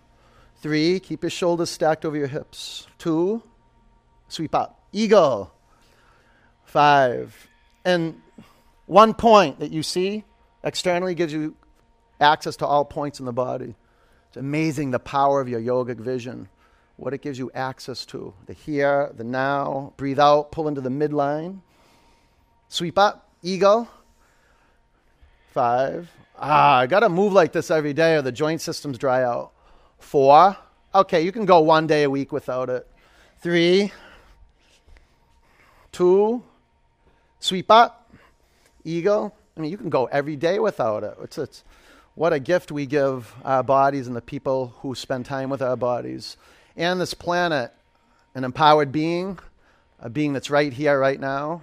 [0.63, 2.87] Three, keep your shoulders stacked over your hips.
[2.99, 3.43] Two,
[4.29, 4.85] sweep up.
[4.93, 5.53] Eagle.
[6.65, 7.49] Five.
[7.85, 8.21] And
[8.87, 10.25] one point that you see
[10.63, 11.57] externally gives you
[12.21, 13.75] access to all points in the body.
[14.29, 16.49] It's amazing the power of your yogic vision,
[17.01, 18.35] what it gives you access to.
[18.47, 19.95] The here, the now.
[19.97, 21.61] Breathe out, pull into the midline.
[22.69, 23.89] Sweep up, eagle.
[25.53, 26.11] Five.
[26.39, 29.53] Ah, I got to move like this every day or the joint systems dry out.
[29.99, 30.57] Four.
[30.95, 32.87] Okay, you can go one day a week without it.
[33.43, 33.93] Three.
[35.93, 36.43] Two.
[37.41, 38.13] Sweep up.
[38.85, 39.35] Eagle.
[39.57, 41.17] I mean, you can go every day without it.
[41.23, 41.65] It's, it's
[42.15, 45.77] what a gift we give our bodies and the people who spend time with our
[45.77, 46.37] bodies.
[46.77, 47.73] And this planet,
[48.35, 49.39] an empowered being,
[49.99, 51.63] a being that's right here, right now.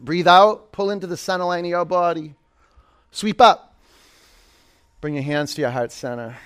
[0.00, 2.34] Breathe out, pull into the center line of your body.
[3.10, 3.74] Sweep up.
[5.00, 6.36] Bring your hands to your heart center.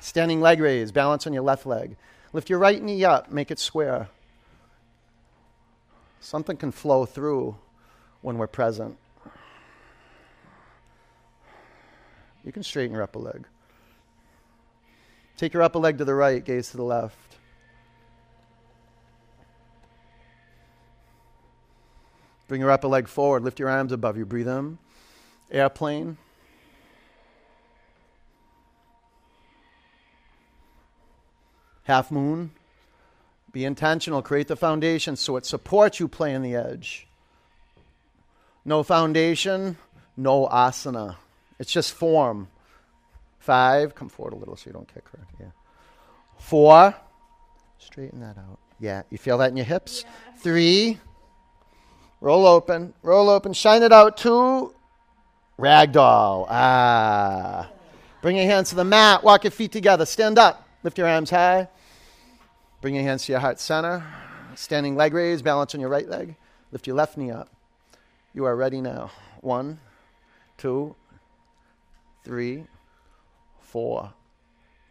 [0.00, 1.96] Standing leg raise, balance on your left leg.
[2.32, 4.08] Lift your right knee up, make it square.
[6.20, 7.56] Something can flow through
[8.22, 8.96] when we're present.
[12.44, 13.46] You can straighten your upper leg.
[15.36, 17.36] Take your upper leg to the right, gaze to the left.
[22.48, 23.42] Bring your upper leg forward.
[23.42, 24.24] Lift your arms above you.
[24.24, 24.78] Breathe in.
[25.50, 26.16] Airplane.
[31.84, 32.52] Half moon.
[33.52, 34.22] Be intentional.
[34.22, 37.06] Create the foundation so it supports you playing the edge.
[38.64, 39.76] No foundation,
[40.16, 41.16] no asana.
[41.58, 42.48] It's just form.
[43.46, 43.94] Five.
[43.94, 45.20] Come forward a little so you don't kick her.
[45.38, 45.46] Yeah.
[46.36, 46.92] Four.
[47.78, 48.58] Straighten that out.
[48.80, 49.02] Yeah.
[49.08, 50.02] You feel that in your hips?
[50.04, 50.38] Yeah.
[50.38, 51.00] Three.
[52.20, 52.92] Roll open.
[53.02, 53.52] Roll open.
[53.52, 54.16] Shine it out.
[54.16, 54.74] Two.
[55.60, 56.48] Ragdoll.
[56.50, 57.70] Ah.
[58.20, 59.22] Bring your hands to the mat.
[59.22, 60.06] Walk your feet together.
[60.06, 60.66] Stand up.
[60.82, 61.68] Lift your arms high.
[62.80, 64.04] Bring your hands to your heart center.
[64.56, 65.40] Standing leg raise.
[65.40, 66.34] Balance on your right leg.
[66.72, 67.48] Lift your left knee up.
[68.34, 69.12] You are ready now.
[69.40, 69.78] One,
[70.58, 70.96] two,
[72.24, 72.64] three,
[73.66, 74.14] four.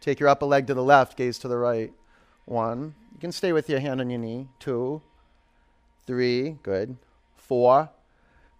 [0.00, 1.92] Take your upper leg to the left, gaze to the right.
[2.44, 2.94] One.
[3.12, 4.48] You can stay with your hand on your knee.
[4.60, 5.02] Two,
[6.06, 6.58] three.
[6.62, 6.96] Good.
[7.36, 7.90] Four.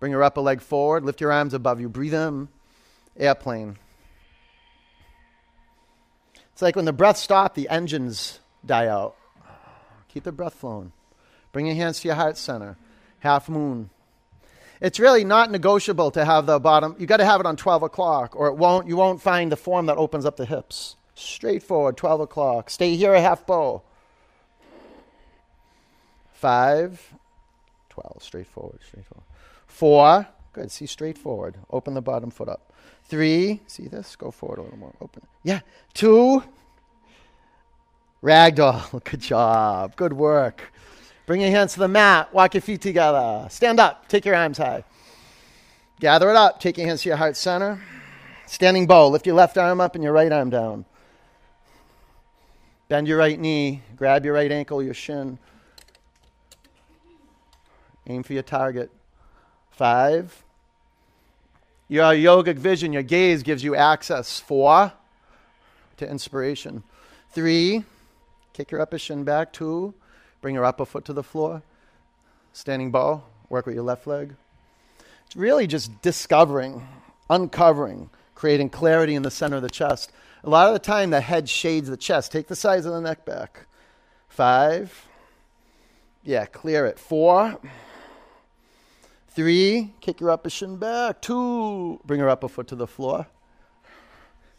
[0.00, 1.04] Bring your upper leg forward.
[1.04, 1.88] Lift your arms above you.
[1.88, 2.48] Breathe in.
[3.16, 3.78] Airplane.
[6.52, 9.16] It's like when the breath stops, the engines die out.
[10.08, 10.92] Keep the breath flowing.
[11.52, 12.76] Bring your hands to your heart center.
[13.20, 13.90] Half moon.
[14.80, 16.96] It's really not negotiable to have the bottom.
[16.98, 18.86] You got to have it on 12 o'clock, or it won't.
[18.86, 20.96] You won't find the form that opens up the hips.
[21.14, 22.68] Straightforward, 12 o'clock.
[22.68, 23.82] Stay here a half bow.
[26.34, 27.14] Five,
[27.88, 29.24] 12, straightforward, straightforward.
[29.66, 30.70] Four, good.
[30.70, 31.56] See, straightforward.
[31.70, 32.72] Open the bottom foot up.
[33.04, 34.16] Three, see this?
[34.16, 34.94] Go forward a little more.
[35.00, 35.22] Open.
[35.42, 35.60] Yeah.
[35.94, 36.42] Two,
[38.22, 39.02] ragdoll.
[39.10, 39.96] Good job.
[39.96, 40.72] Good work.
[41.26, 42.32] Bring your hands to the mat.
[42.32, 43.48] Walk your feet together.
[43.50, 44.06] Stand up.
[44.06, 44.84] Take your arms high.
[45.98, 46.60] Gather it up.
[46.60, 47.82] Take your hands to your heart center.
[48.46, 49.08] Standing bow.
[49.08, 50.84] Lift your left arm up and your right arm down.
[52.88, 53.82] Bend your right knee.
[53.96, 55.38] Grab your right ankle, your shin.
[58.06, 58.92] Aim for your target.
[59.72, 60.44] Five.
[61.88, 64.38] Your yogic vision, your gaze gives you access.
[64.38, 64.92] Four.
[65.96, 66.84] To inspiration.
[67.32, 67.84] Three.
[68.52, 69.52] Kick your upper shin back.
[69.52, 69.92] Two.
[70.46, 71.64] Bring your upper foot to the floor.
[72.52, 74.36] Standing bow, work with your left leg.
[75.26, 76.86] It's really just discovering,
[77.28, 80.12] uncovering, creating clarity in the center of the chest.
[80.44, 82.30] A lot of the time, the head shades the chest.
[82.30, 83.66] Take the sides of the neck back.
[84.28, 85.08] Five.
[86.22, 87.00] Yeah, clear it.
[87.00, 87.58] Four.
[89.30, 89.94] Three.
[90.00, 91.22] Kick your upper shin back.
[91.22, 91.98] Two.
[92.04, 93.26] Bring your upper foot to the floor.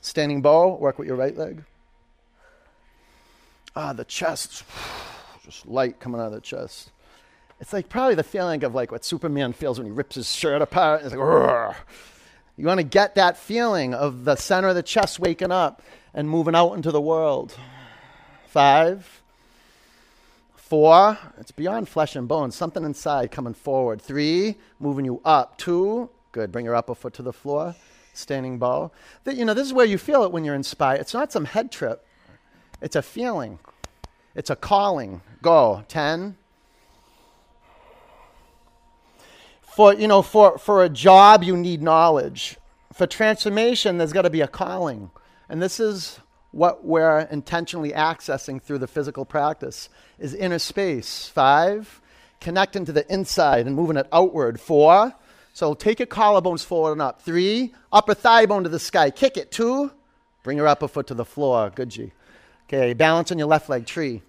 [0.02, 1.64] Standing bow, work with your right leg.
[3.74, 4.66] Ah, the chest
[5.48, 6.92] just light coming out of the chest.
[7.60, 10.62] It's like probably the feeling of like what Superman feels when he rips his shirt
[10.62, 11.02] apart.
[11.02, 11.76] It's like, Rrr.
[12.56, 15.82] you want to get that feeling of the center of the chest waking up
[16.14, 17.58] and moving out into the world.
[18.48, 19.22] Five,
[20.56, 24.02] four, it's beyond flesh and bone, something inside coming forward.
[24.02, 25.58] Three, moving you up.
[25.58, 27.76] Two, good, bring your upper foot to the floor,
[28.14, 28.92] standing bow.
[29.24, 31.02] That, you know, this is where you feel it when you're inspired.
[31.02, 32.06] It's not some head trip,
[32.82, 33.60] it's a feeling.
[34.38, 35.22] It's a calling.
[35.42, 35.84] Go.
[35.88, 36.38] 10.
[39.62, 42.58] For, you know, for, for a job, you need knowledge.
[42.94, 45.10] For transformation, there's got to be a calling.
[45.50, 46.20] And this is
[46.52, 51.28] what we're intentionally accessing through the physical practice is inner space.
[51.28, 52.00] Five,
[52.40, 54.60] connecting to the inside and moving it outward.
[54.60, 55.14] Four,
[55.54, 57.24] so take your collarbones forward and up.
[57.24, 59.10] Three, upper thigh bone to the sky.
[59.10, 59.52] Kick it.
[59.52, 59.92] Two,
[60.44, 61.72] bring your upper foot to the floor.
[61.74, 62.12] Good G.
[62.68, 64.22] Okay, balance on your left leg, tree.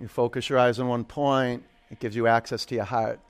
[0.00, 3.20] You focus your eyes on one point, it gives you access to your heart.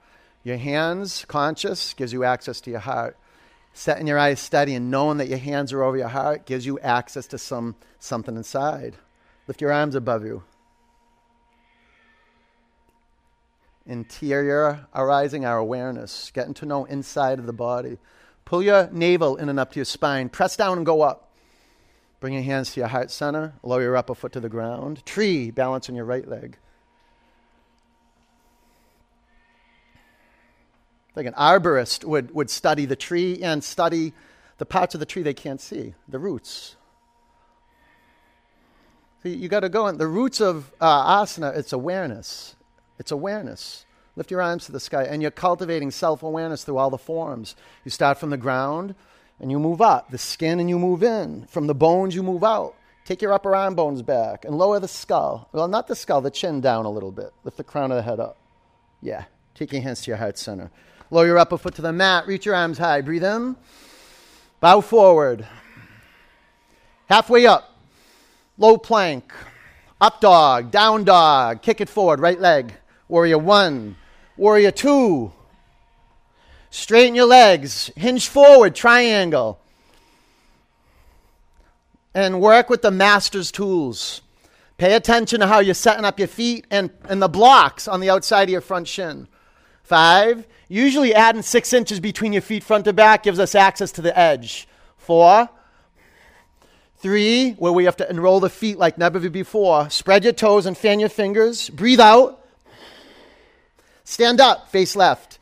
[0.42, 3.16] Your hands, conscious, gives you access to your heart.
[3.72, 6.78] Setting your eyes steady and knowing that your hands are over your heart gives you
[6.80, 8.96] access to some something inside.
[9.46, 10.42] Lift your arms above you.
[13.84, 17.98] Interior arising our awareness, getting to know inside of the body.
[18.44, 20.28] Pull your navel in and up to your spine.
[20.28, 21.25] Press down and go up.
[22.20, 23.54] Bring your hands to your heart center.
[23.62, 25.04] Lower your upper foot to the ground.
[25.04, 26.56] Tree, balance on your right leg.
[31.14, 34.12] Like an arborist would, would study the tree and study
[34.58, 36.76] the parts of the tree they can't see, the roots.
[39.22, 39.98] So you got to go in.
[39.98, 42.54] The roots of uh, asana, it's awareness.
[42.98, 43.84] It's awareness.
[44.14, 47.54] Lift your arms to the sky, and you're cultivating self awareness through all the forms.
[47.84, 48.94] You start from the ground
[49.40, 51.46] and you move up, the skin, and you move in.
[51.46, 52.74] From the bones, you move out.
[53.04, 55.48] Take your upper arm bones back and lower the skull.
[55.52, 57.32] Well, not the skull, the chin down a little bit.
[57.44, 58.36] Lift the crown of the head up.
[59.00, 59.24] Yeah.
[59.54, 60.70] Take your hands to your heart center.
[61.10, 62.26] Lower your upper foot to the mat.
[62.26, 63.00] Reach your arms high.
[63.00, 63.56] Breathe in.
[64.60, 65.46] Bow forward.
[67.08, 67.76] Halfway up.
[68.58, 69.32] Low plank.
[69.98, 72.74] Up dog, down dog, kick it forward, right leg.
[73.08, 73.96] Warrior one,
[74.36, 75.32] warrior two.
[76.76, 79.58] Straighten your legs, hinge forward, triangle.
[82.14, 84.20] And work with the master's tools.
[84.76, 88.10] Pay attention to how you're setting up your feet and, and the blocks on the
[88.10, 89.26] outside of your front shin.
[89.84, 94.02] Five, usually adding six inches between your feet front to back gives us access to
[94.02, 94.68] the edge.
[94.98, 95.48] Four,
[96.98, 99.88] three, where we have to enroll the feet like never before.
[99.88, 101.70] Spread your toes and fan your fingers.
[101.70, 102.46] Breathe out.
[104.04, 105.35] Stand up, face left.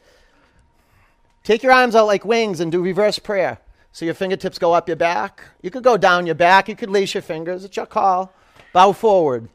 [1.45, 3.59] Take your arms out like wings and do reverse prayer.
[3.93, 5.45] So your fingertips go up your back.
[5.63, 6.69] You could go down your back.
[6.69, 7.65] You could lace your fingers.
[7.65, 8.33] It's your call.
[8.73, 9.49] Bow forward.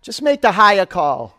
[0.00, 1.38] Just make the higher call.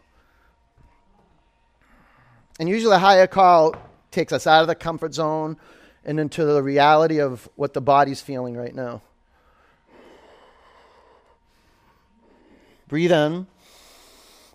[2.60, 3.76] And usually, the higher call
[4.12, 5.58] takes us out of the comfort zone
[6.06, 9.02] and into the reality of what the body's feeling right now.
[12.88, 13.48] Breathe in,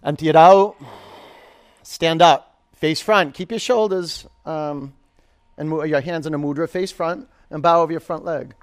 [0.03, 0.77] empty it out,
[1.83, 3.35] stand up, face front.
[3.35, 4.95] Keep your shoulders um,
[5.61, 8.55] and your hands in a mudra, face front, and bow over your front leg.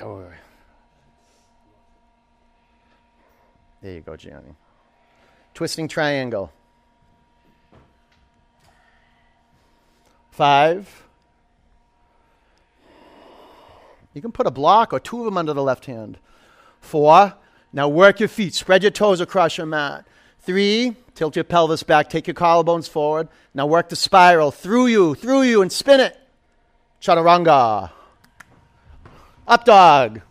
[0.00, 0.24] Oh.
[3.82, 4.54] There you go, Gianni.
[5.52, 6.50] Twisting triangle.
[10.30, 11.04] Five.
[14.14, 16.16] You can put a block or two of them under the left hand.
[16.80, 17.34] Four.
[17.74, 18.54] Now work your feet.
[18.54, 20.06] Spread your toes across your mat.
[20.42, 20.96] Three.
[21.14, 22.10] Tilt your pelvis back.
[22.10, 23.28] Take your collarbones forward.
[23.54, 26.18] Now work the spiral through you, through you, and spin it.
[27.00, 27.90] Chaturanga.
[29.46, 30.22] Up dog.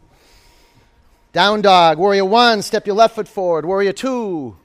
[1.34, 1.98] Down dog.
[1.98, 3.66] Warrior one, step your left foot forward.
[3.66, 4.58] Warrior two.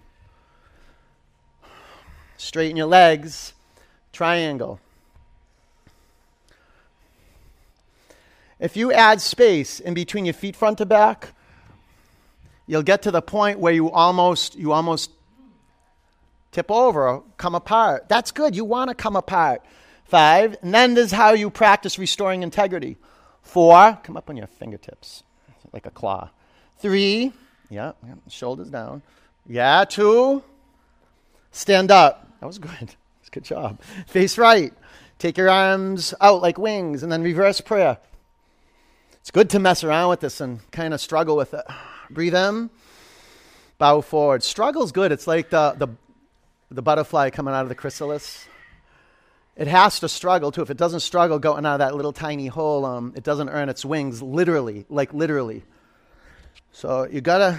[2.36, 3.52] Straighten your legs.
[4.12, 4.80] Triangle.
[8.58, 11.32] If you add space in between your feet front to back,
[12.66, 15.10] you'll get to the point where you almost you almost
[16.56, 18.08] tip over, come apart.
[18.08, 18.56] That's good.
[18.56, 19.62] You want to come apart.
[20.06, 20.56] Five.
[20.62, 22.96] And then this is how you practice restoring integrity.
[23.42, 25.22] Four, come up on your fingertips
[25.74, 26.30] like a claw.
[26.78, 27.34] Three,
[27.68, 29.02] yeah, yeah shoulders down.
[29.46, 30.42] Yeah, two,
[31.52, 32.26] stand up.
[32.40, 32.94] That was good.
[33.32, 33.82] Good job.
[34.06, 34.72] Face right.
[35.18, 37.98] Take your arms out like wings and then reverse prayer.
[39.20, 41.66] It's good to mess around with this and kind of struggle with it.
[42.08, 42.70] Breathe in,
[43.76, 44.42] bow forward.
[44.42, 45.12] Struggle's good.
[45.12, 45.88] It's like the, the,
[46.70, 48.46] the butterfly coming out of the chrysalis
[49.56, 50.60] it has to struggle too.
[50.60, 53.70] If it doesn't struggle going out of that little tiny hole, um, it doesn't earn
[53.70, 55.64] its wings, literally, like literally.
[56.72, 57.58] So you gotta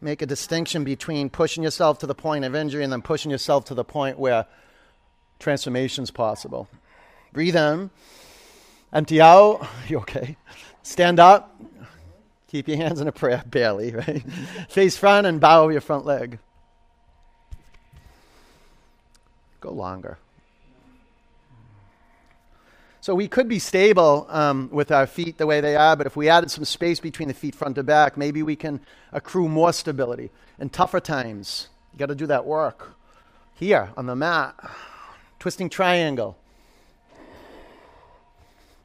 [0.00, 3.64] make a distinction between pushing yourself to the point of injury and then pushing yourself
[3.66, 4.46] to the point where
[5.40, 6.68] transformation is possible.
[7.32, 7.90] Breathe in,
[8.92, 9.66] empty out.
[9.88, 10.36] You okay?
[10.82, 11.60] Stand up.
[12.46, 14.22] Keep your hands in a prayer, barely, right?
[14.68, 16.38] Face front and bow your front leg.
[19.64, 20.18] Go longer.
[23.00, 26.16] So we could be stable um, with our feet the way they are, but if
[26.16, 29.72] we added some space between the feet front to back, maybe we can accrue more
[29.72, 30.28] stability.
[30.58, 32.92] In tougher times, you got to do that work.
[33.54, 34.54] Here on the mat,
[35.38, 36.36] twisting triangle.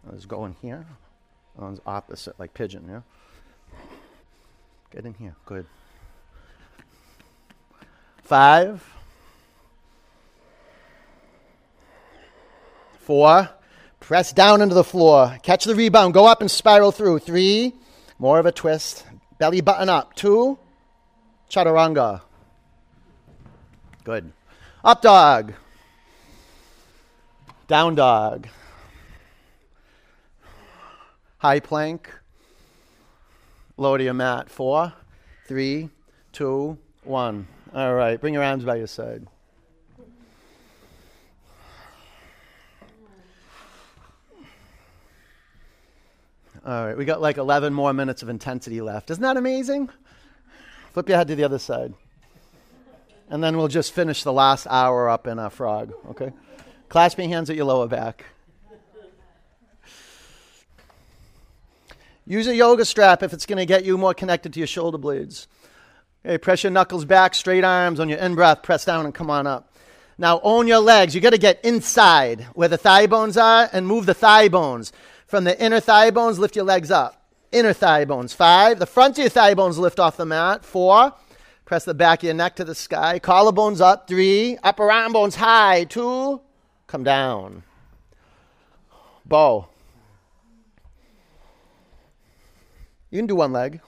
[0.09, 0.85] I was going here.
[1.57, 3.01] On opposite, like pigeon, yeah?
[4.91, 5.35] Get in here.
[5.45, 5.65] Good.
[8.23, 8.98] Five.
[13.09, 13.49] Four.
[13.99, 15.35] Press down into the floor.
[15.41, 16.13] Catch the rebound.
[16.13, 17.17] Go up and spiral through.
[17.17, 17.73] Three.
[18.19, 19.03] More of a twist.
[19.39, 20.13] Belly button up.
[20.13, 20.59] Two.
[21.49, 22.21] Chaturanga.
[24.03, 24.31] Good.
[24.83, 25.53] Up dog.
[27.67, 28.47] Down dog.
[31.39, 32.13] High plank.
[33.75, 34.51] Lower to your mat.
[34.51, 34.93] Four,
[35.47, 35.89] three,
[36.31, 37.47] two, one.
[37.73, 38.21] All right.
[38.21, 39.25] Bring your arms by your side.
[46.69, 49.09] All right, we got like 11 more minutes of intensity left.
[49.09, 49.89] Isn't that amazing?
[50.93, 51.95] Flip your head to the other side.
[53.27, 56.31] And then we'll just finish the last hour up in a frog, okay?
[56.87, 58.23] Clasp your hands at your lower back.
[62.27, 64.99] Use a yoga strap if it's going to get you more connected to your shoulder
[64.99, 65.47] blades.
[66.23, 69.31] Okay, press your knuckles back, straight arms on your in breath, press down and come
[69.31, 69.73] on up.
[70.19, 71.15] Now own your legs.
[71.15, 74.93] You got to get inside where the thigh bones are and move the thigh bones.
[75.29, 77.21] From the inner thigh bones, lift your legs up.
[77.51, 78.33] Inner thigh bones.
[78.33, 78.79] Five.
[78.79, 80.65] The front of your thigh bones lift off the mat.
[80.65, 81.13] Four.
[81.65, 83.19] Press the back of your neck to the sky.
[83.19, 84.07] Collarbones up.
[84.07, 84.57] Three.
[84.63, 85.83] Upper arm bones high.
[85.83, 86.41] Two.
[86.87, 87.61] Come down.
[89.23, 89.67] Bow.
[93.11, 93.81] You can do one leg.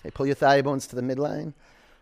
[0.00, 1.52] Okay, pull your thigh bones to the midline.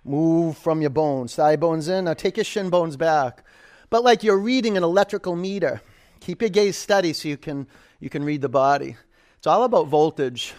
[0.04, 1.34] Move from your bones.
[1.34, 2.04] Thigh bones in.
[2.04, 3.42] Now take your shin bones back.
[3.90, 5.82] But like you're reading an electrical meter.
[6.26, 7.68] Keep your gaze steady so you can,
[8.00, 8.96] you can read the body.
[9.38, 10.54] It's all about voltage,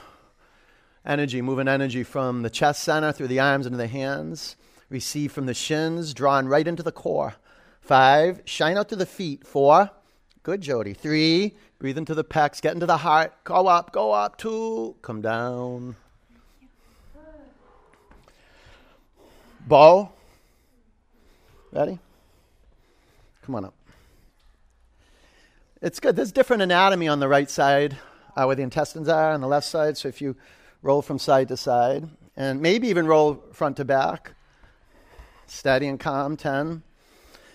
[1.06, 4.56] energy, moving energy from the chest center through the arms into the hands.
[4.90, 7.36] Receive from the shins, drawn right into the core.
[7.82, 9.46] Five, shine out to the feet.
[9.46, 9.92] Four,
[10.42, 10.94] good, Jody.
[10.94, 13.34] Three, breathe into the pecs, get into the heart.
[13.44, 14.38] Go up, go up.
[14.38, 15.98] Two, come down.
[19.68, 20.14] Bow.
[21.74, 22.00] Ready?
[23.42, 23.77] Come on up.
[25.80, 26.16] It's good.
[26.16, 27.98] There's different anatomy on the right side
[28.36, 29.96] uh, where the intestines are, on the left side.
[29.96, 30.36] So if you
[30.82, 34.34] roll from side to side, and maybe even roll front to back,
[35.46, 36.82] steady and calm, 10.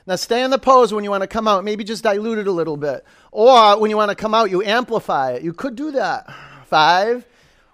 [0.07, 1.65] Now stay in the pose when you want to come out.
[1.65, 3.05] Maybe just dilute it a little bit.
[3.33, 5.43] Or when you want to come out, you amplify it.
[5.43, 6.33] You could do that.
[6.67, 7.27] Five,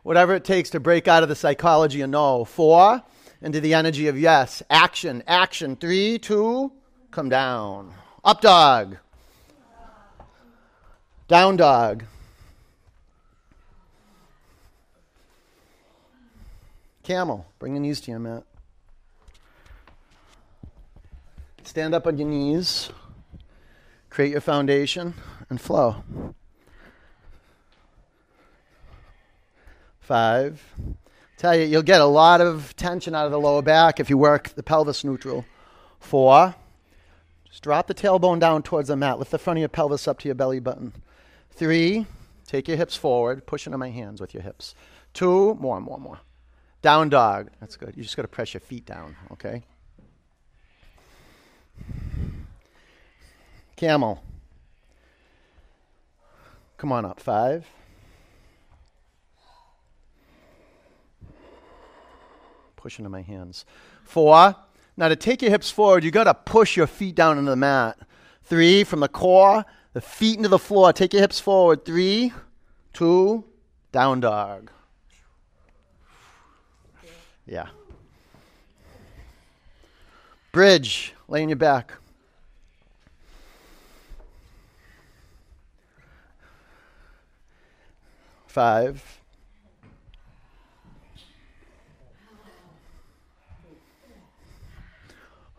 [0.02, 2.46] whatever it takes to break out of the psychology of no.
[2.46, 3.02] Four,
[3.42, 4.62] into the energy of yes.
[4.70, 5.76] Action, action.
[5.76, 6.72] Three, two,
[7.10, 7.92] come down.
[8.24, 8.96] Up dog.
[11.28, 12.04] Down dog.
[17.02, 17.46] Camel.
[17.58, 18.44] Bring the knees to your mat.
[21.64, 22.88] Stand up on your knees.
[24.08, 25.12] Create your foundation
[25.50, 26.02] and flow.
[30.00, 30.74] Five.
[31.36, 34.16] Tell you, you'll get a lot of tension out of the lower back if you
[34.16, 35.44] work the pelvis neutral.
[36.00, 36.54] Four.
[37.50, 39.18] Just drop the tailbone down towards the mat.
[39.18, 40.94] Lift the front of your pelvis up to your belly button.
[41.58, 42.06] Three.
[42.46, 43.44] Take your hips forward.
[43.44, 44.76] Push into my hands with your hips.
[45.12, 45.56] Two.
[45.56, 46.20] More, more, more.
[46.82, 47.50] Down dog.
[47.58, 47.94] That's good.
[47.96, 49.64] You just got to press your feet down, okay?
[53.74, 54.22] Camel.
[56.76, 57.18] Come on up.
[57.18, 57.66] Five.
[62.76, 63.64] Push into my hands.
[64.04, 64.54] Four.
[64.96, 67.56] Now to take your hips forward, you got to push your feet down into the
[67.56, 67.98] mat.
[68.44, 68.84] Three.
[68.84, 70.92] From the core, the feet into the floor.
[70.92, 71.84] Take your hips forward.
[71.84, 72.32] Three,
[72.92, 73.44] two,
[73.92, 74.70] down dog.
[77.46, 77.68] Yeah.
[80.52, 81.14] Bridge.
[81.28, 81.92] Lay on your back.
[88.46, 89.20] Five.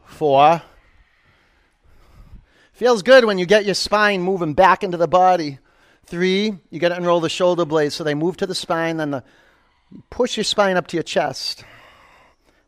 [0.06, 0.62] Four.
[2.80, 5.60] Feels good when you get your spine moving back into the body.
[6.06, 9.12] Three, you got to unroll the shoulder blades so they move to the spine, then
[9.12, 9.24] the,
[10.10, 11.66] push your spine up to your chest.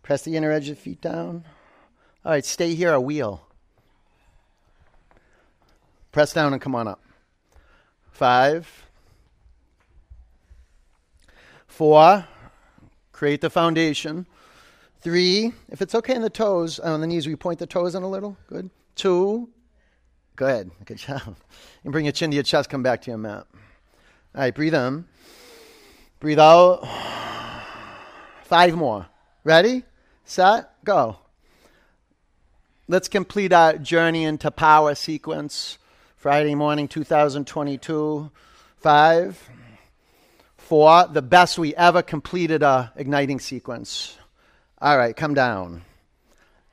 [0.03, 1.45] Press the inner edge of the feet down.
[2.25, 3.47] All right, stay here, a wheel.
[6.11, 7.01] Press down and come on up.
[8.11, 8.67] Five.
[11.67, 12.27] Four.
[13.13, 14.25] Create the foundation.
[14.99, 15.53] Three.
[15.69, 18.09] If it's okay in the toes, on the knees, we point the toes in a
[18.09, 18.35] little.
[18.47, 18.69] Good.
[18.95, 19.47] Two.
[20.41, 20.71] Good.
[20.85, 21.35] Good job.
[21.83, 23.45] And bring your chin to your chest, come back to your mat.
[24.33, 25.05] All right, breathe in.
[26.19, 26.83] Breathe out.
[28.45, 29.05] Five more.
[29.43, 29.83] Ready?
[30.25, 30.83] Set?
[30.83, 31.17] Go.
[32.87, 35.77] Let's complete our journey into power sequence.
[36.15, 38.31] Friday morning, 2022.
[38.77, 39.47] Five,
[40.57, 44.17] four, the best we ever completed a igniting sequence.
[44.81, 45.83] All right, come down.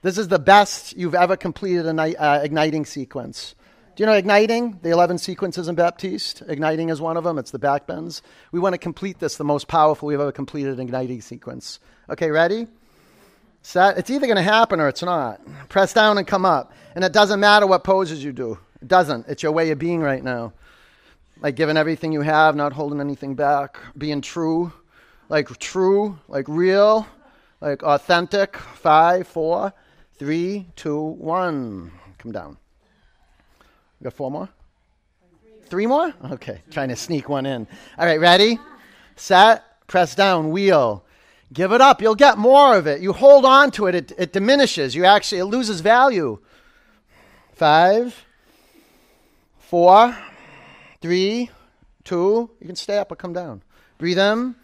[0.01, 3.55] This is the best you've ever completed an uh, igniting sequence.
[3.99, 4.79] Do you know igniting?
[4.83, 6.45] The 11 sequences in Baptiste?
[6.47, 7.37] Igniting is one of them.
[7.37, 8.23] It's the back bends.
[8.53, 11.81] We want to complete this, the most powerful we've ever completed igniting sequence.
[12.09, 12.69] Okay, ready?
[13.63, 13.99] Set.
[13.99, 15.41] It's either going to happen or it's not.
[15.69, 16.73] Press down and come up.
[16.95, 18.57] And it doesn't matter what poses you do.
[18.81, 19.27] It doesn't.
[19.27, 20.53] It's your way of being right now.
[21.41, 24.73] Like giving everything you have, not holding anything back, being true,
[25.29, 27.05] like true, like real,
[27.61, 28.59] like authentic.
[28.59, 29.73] Five, four,
[30.21, 31.91] three, two, one.
[32.19, 32.59] Come down.
[34.01, 34.49] We got four more?
[35.67, 36.15] Three more?
[36.33, 37.67] Okay, trying to sneak one in.
[37.99, 38.59] All right, ready?
[39.17, 41.05] Set, press down, wheel.
[41.53, 42.01] Give it up.
[42.01, 43.01] You'll get more of it.
[43.01, 44.95] You hold on to it, it, it diminishes.
[44.95, 46.39] You actually, it loses value.
[47.53, 48.25] Five,
[49.59, 50.17] four,
[51.01, 51.51] three,
[52.05, 52.51] two.
[52.61, 53.63] You can stay up or come down.
[53.99, 54.55] Breathe in,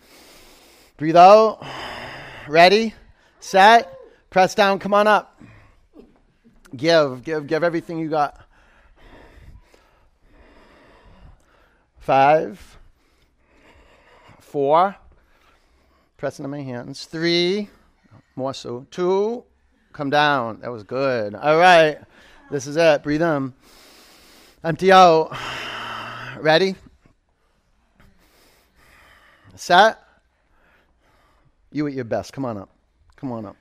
[0.97, 1.65] breathe out.
[2.47, 2.95] Ready,
[3.41, 3.99] set,
[4.31, 5.41] press down, come on up.
[6.77, 8.44] Give, give, give everything you got.
[12.05, 12.77] Five,
[14.39, 14.95] four,
[16.19, 17.07] pressing on my hands.
[17.07, 17.71] Three,
[18.37, 18.87] more so.
[18.91, 19.43] Two,
[19.95, 20.61] come down.
[20.61, 21.35] That was good.
[21.35, 21.97] All right,
[22.51, 23.03] this is it.
[23.03, 23.55] Breathe in.
[24.63, 25.35] Empty out.
[26.41, 26.75] Ready?
[29.55, 29.99] Set.
[31.73, 32.35] You at your best.
[32.35, 32.69] Come on up.
[33.17, 33.57] Come on up.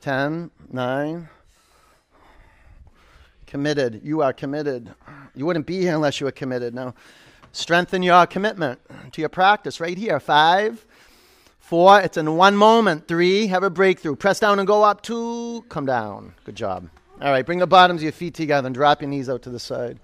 [0.00, 1.28] 10, 9.
[3.54, 4.00] Committed.
[4.02, 4.92] You are committed.
[5.36, 6.74] You wouldn't be here unless you were committed.
[6.74, 6.92] Now,
[7.52, 8.80] strengthen your commitment
[9.12, 10.18] to your practice right here.
[10.18, 10.84] 5,
[11.60, 12.00] 4.
[12.00, 13.06] It's in one moment.
[13.06, 13.46] 3.
[13.46, 14.16] Have a breakthrough.
[14.16, 15.02] Press down and go up.
[15.02, 15.66] 2.
[15.68, 16.34] Come down.
[16.42, 16.88] Good job.
[17.20, 17.46] All right.
[17.46, 20.00] Bring the bottoms of your feet together and drop your knees out to the side.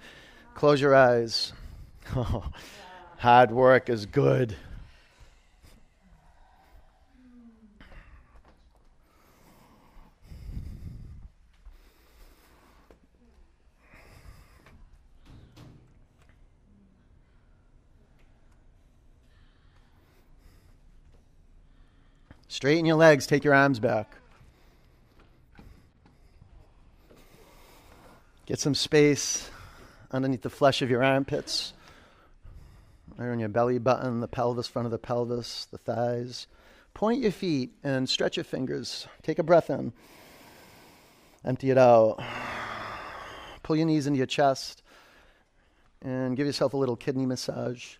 [0.54, 1.52] Close your eyes.
[2.14, 2.44] Oh,
[3.18, 4.54] hard work is good.
[22.60, 24.16] Straighten your legs, take your arms back.
[28.44, 29.50] Get some space
[30.10, 31.72] underneath the flesh of your armpits,
[33.18, 36.48] on your belly button, the pelvis, front of the pelvis, the thighs.
[36.92, 39.06] Point your feet and stretch your fingers.
[39.22, 39.94] Take a breath in.
[41.42, 42.22] Empty it out.
[43.62, 44.82] Pull your knees into your chest
[46.02, 47.94] and give yourself a little kidney massage.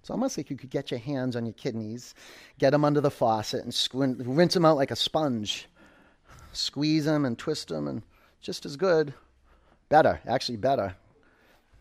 [0.00, 2.14] It's almost like you could get your hands on your kidneys,
[2.58, 5.68] get them under the faucet, and squint, rinse them out like a sponge.
[6.52, 8.02] Squeeze them and twist them, and
[8.40, 9.12] just as good.
[9.88, 10.94] Better, actually, better.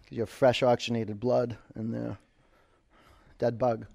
[0.04, 2.18] Because you have fresh oxygenated blood in there.
[3.38, 3.86] Dead bug.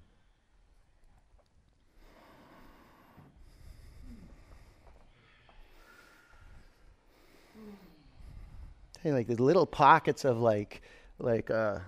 [9.03, 10.81] Hey, like the little pockets of like,
[11.19, 11.81] like, uh,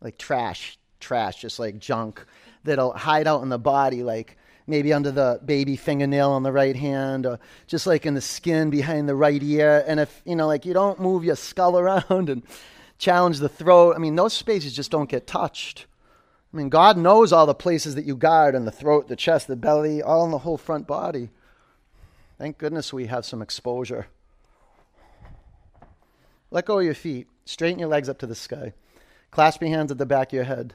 [0.00, 2.24] like trash trash, just like junk
[2.64, 6.76] that'll hide out in the body, like maybe under the baby fingernail on the right
[6.76, 9.84] hand, or just like in the skin behind the right ear.
[9.86, 12.42] And if, you know, like you don't move your skull around and
[12.98, 15.86] challenge the throat, I mean, those spaces just don't get touched.
[16.52, 19.46] I mean, God knows all the places that you guard in the throat, the chest,
[19.48, 21.30] the belly, all in the whole front body.
[22.38, 24.06] Thank goodness we have some exposure.
[26.50, 27.28] Let go of your feet.
[27.46, 28.74] Straighten your legs up to the sky.
[29.30, 30.74] Clasp your hands at the back of your head.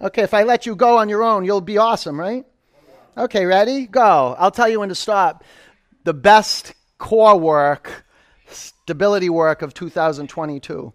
[0.00, 2.44] Okay, if I let you go on your own, you'll be awesome, right?
[3.16, 3.86] Okay, ready?
[3.86, 4.34] Go.
[4.38, 5.44] I'll tell you when to stop.
[6.02, 8.04] The best core work,
[8.48, 10.92] stability work of 2022.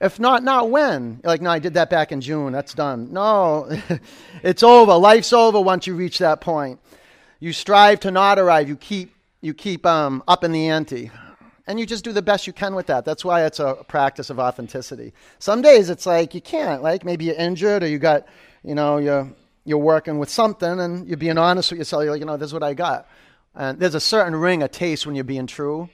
[0.00, 1.20] If not, not when.
[1.22, 2.52] Like, no, I did that back in June.
[2.52, 3.12] That's done.
[3.12, 3.70] No,
[4.42, 4.94] it's over.
[4.94, 6.80] Life's over once you reach that point.
[7.38, 8.68] You strive to not arrive.
[8.68, 11.10] You keep you keep um, up in the ante
[11.66, 13.04] and you just do the best you can with that.
[13.04, 15.12] That's why it's a practice of authenticity.
[15.38, 18.26] Some days it's like you can't, like maybe you're injured or you got,
[18.62, 19.30] you know, you're
[19.64, 22.02] you're working with something and you're being honest with yourself.
[22.02, 23.06] You're like, you know, this is what I got.
[23.54, 25.88] And there's a certain ring, a taste when you're being true.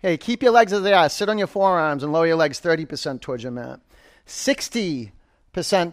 [0.00, 1.08] Hey, keep your legs as they are.
[1.08, 3.80] Sit on your forearms and lower your legs 30% towards your mat.
[4.26, 5.10] 60%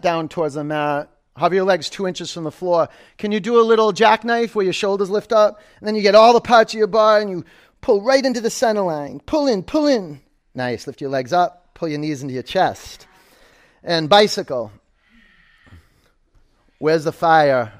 [0.00, 1.10] down towards the mat.
[1.36, 2.88] Have your legs two inches from the floor.
[3.18, 5.60] Can you do a little jackknife where your shoulders lift up?
[5.80, 7.44] And then you get all the parts of your body and you
[7.84, 9.20] Pull right into the center line.
[9.26, 10.22] Pull in, pull in.
[10.54, 10.86] Nice.
[10.86, 11.74] Lift your legs up.
[11.74, 13.06] Pull your knees into your chest.
[13.82, 14.72] And bicycle.
[16.78, 17.74] Where's the fire?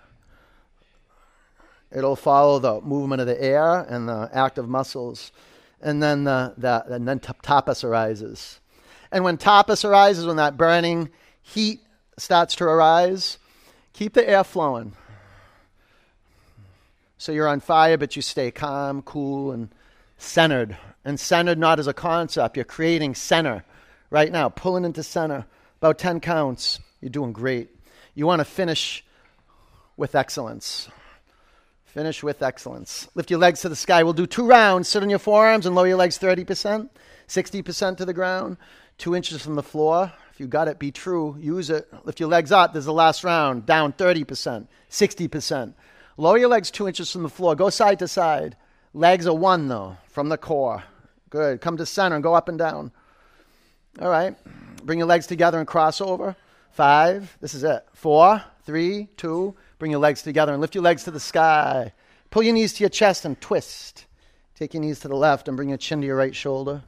[1.91, 5.33] It'll follow the movement of the air and the active muscles.
[5.81, 8.61] And then the, the and then tapas arises.
[9.11, 11.09] And when tapas arises, when that burning
[11.41, 11.81] heat
[12.19, 13.39] starts to arise,
[13.95, 14.93] keep the air flowing.
[17.17, 19.71] So you're on fire, but you stay calm, cool, and
[20.25, 20.77] centered.
[21.05, 22.57] And centered not as a concept.
[22.57, 23.65] You're creating center
[24.11, 25.45] right now, pulling into center.
[25.81, 26.81] About 10 counts.
[27.01, 27.69] You're doing great.
[28.15, 29.05] You want to finish
[29.97, 30.89] with excellence.
[31.85, 33.07] Finish with excellence.
[33.15, 34.03] Lift your legs to the sky.
[34.03, 34.89] We'll do two rounds.
[34.89, 36.89] Sit on your forearms and lower your legs 30%,
[37.29, 38.57] 60% to the ground,
[38.99, 40.13] two inches from the floor.
[40.33, 41.37] If you got it, be true.
[41.39, 41.87] Use it.
[42.05, 42.73] Lift your legs up.
[42.73, 43.67] There's the last round.
[43.67, 45.75] Down 30%, 60%.
[46.17, 47.55] Lower your legs two inches from the floor.
[47.55, 48.57] Go side to side.
[48.95, 50.85] Legs are one, though, from the core.
[51.29, 51.61] Good.
[51.61, 52.93] Come to center and go up and down.
[54.01, 54.37] All right.
[54.85, 56.37] Bring your legs together and cross over.
[56.71, 57.37] Five.
[57.41, 57.85] This is it.
[57.93, 59.57] Four, three, two.
[59.81, 61.93] Bring your legs together and lift your legs to the sky.
[62.31, 64.07] Pull your knees to your chest and twist.
[64.55, 66.83] Take your knees to the left and bring your chin to your right shoulder.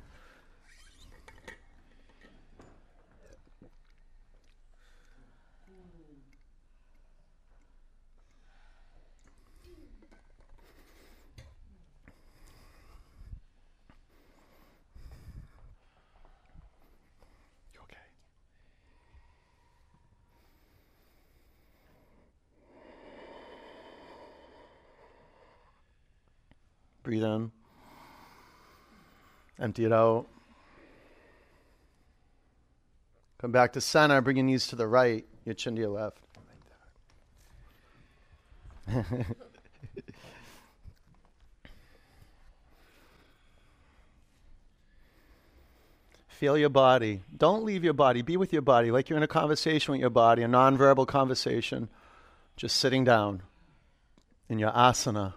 [29.58, 30.26] Empty it out.
[33.38, 34.20] Come back to center.
[34.20, 36.18] Bring your knees to the right, your chin to your left.
[46.28, 47.22] Feel your body.
[47.34, 48.20] Don't leave your body.
[48.20, 51.88] Be with your body like you're in a conversation with your body, a nonverbal conversation.
[52.56, 53.42] Just sitting down
[54.48, 55.34] in your asana,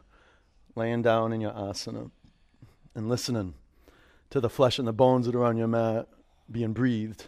[0.76, 2.12] laying down in your asana,
[2.96, 3.54] and listening
[4.30, 6.08] to the flesh and the bones that are on your mat
[6.52, 7.26] being breathed.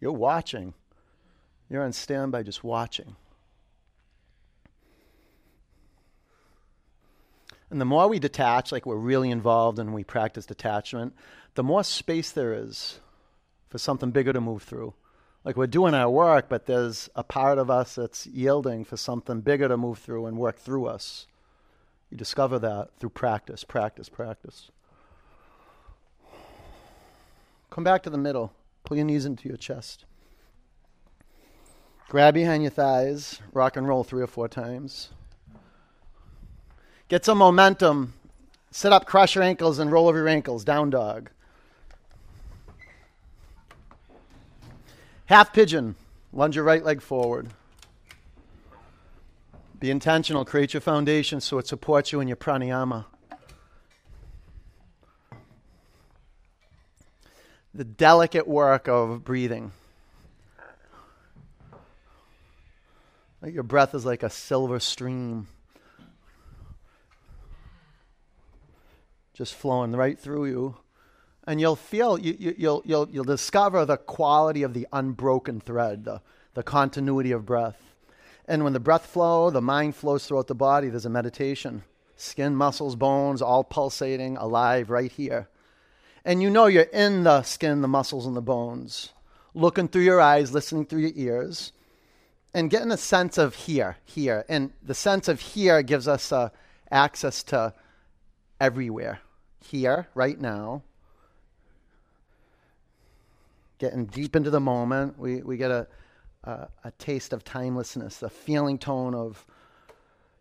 [0.00, 0.74] You're watching.
[1.68, 3.16] You're on standby just watching.
[7.70, 11.14] And the more we detach, like we're really involved and we practice detachment,
[11.54, 13.00] the more space there is
[13.68, 14.94] for something bigger to move through.
[15.44, 19.40] Like we're doing our work, but there's a part of us that's yielding for something
[19.40, 21.26] bigger to move through and work through us.
[22.10, 24.70] You discover that through practice, practice, practice.
[27.70, 28.52] Come back to the middle.
[28.84, 30.04] Pull your knees into your chest.
[32.08, 33.40] Grab behind your thighs.
[33.52, 35.10] Rock and roll three or four times.
[37.08, 38.14] Get some momentum.
[38.70, 40.64] Sit up, cross your ankles, and roll over your ankles.
[40.64, 41.30] Down dog.
[45.26, 45.94] Half pigeon.
[46.32, 47.50] Lunge your right leg forward.
[49.78, 50.44] Be intentional.
[50.44, 53.04] Create your foundation so it supports you in your pranayama.
[57.74, 59.72] The delicate work of breathing.
[63.46, 65.46] Your breath is like a silver stream.
[69.38, 70.76] just flowing right through you.
[71.46, 76.04] And you'll feel, you, you, you'll, you'll, you'll discover the quality of the unbroken thread,
[76.04, 76.20] the,
[76.54, 77.87] the continuity of breath.
[78.48, 80.88] And when the breath flow, the mind flows throughout the body.
[80.88, 81.82] There's a meditation.
[82.16, 85.48] Skin, muscles, bones, all pulsating, alive right here.
[86.24, 89.10] And you know you're in the skin, the muscles, and the bones,
[89.54, 91.72] looking through your eyes, listening through your ears,
[92.54, 94.44] and getting a sense of here, here.
[94.48, 96.48] And the sense of here gives us uh,
[96.90, 97.74] access to
[98.60, 99.20] everywhere
[99.62, 100.82] here, right now.
[103.78, 105.86] Getting deep into the moment, we, we get a,
[106.44, 109.46] a, a taste of timelessness, the feeling tone of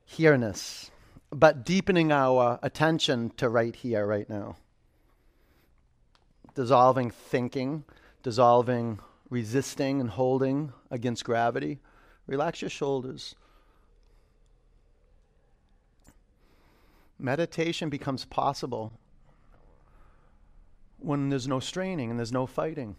[0.06, 0.92] here-ness,
[1.32, 4.56] but deepening our attention to right here, right now.
[6.56, 7.84] Dissolving thinking,
[8.24, 11.80] dissolving resisting and holding against gravity.
[12.26, 13.36] Relax your shoulders.
[17.20, 18.94] Meditation becomes possible
[21.00, 22.96] when there's no straining and there's no fighting.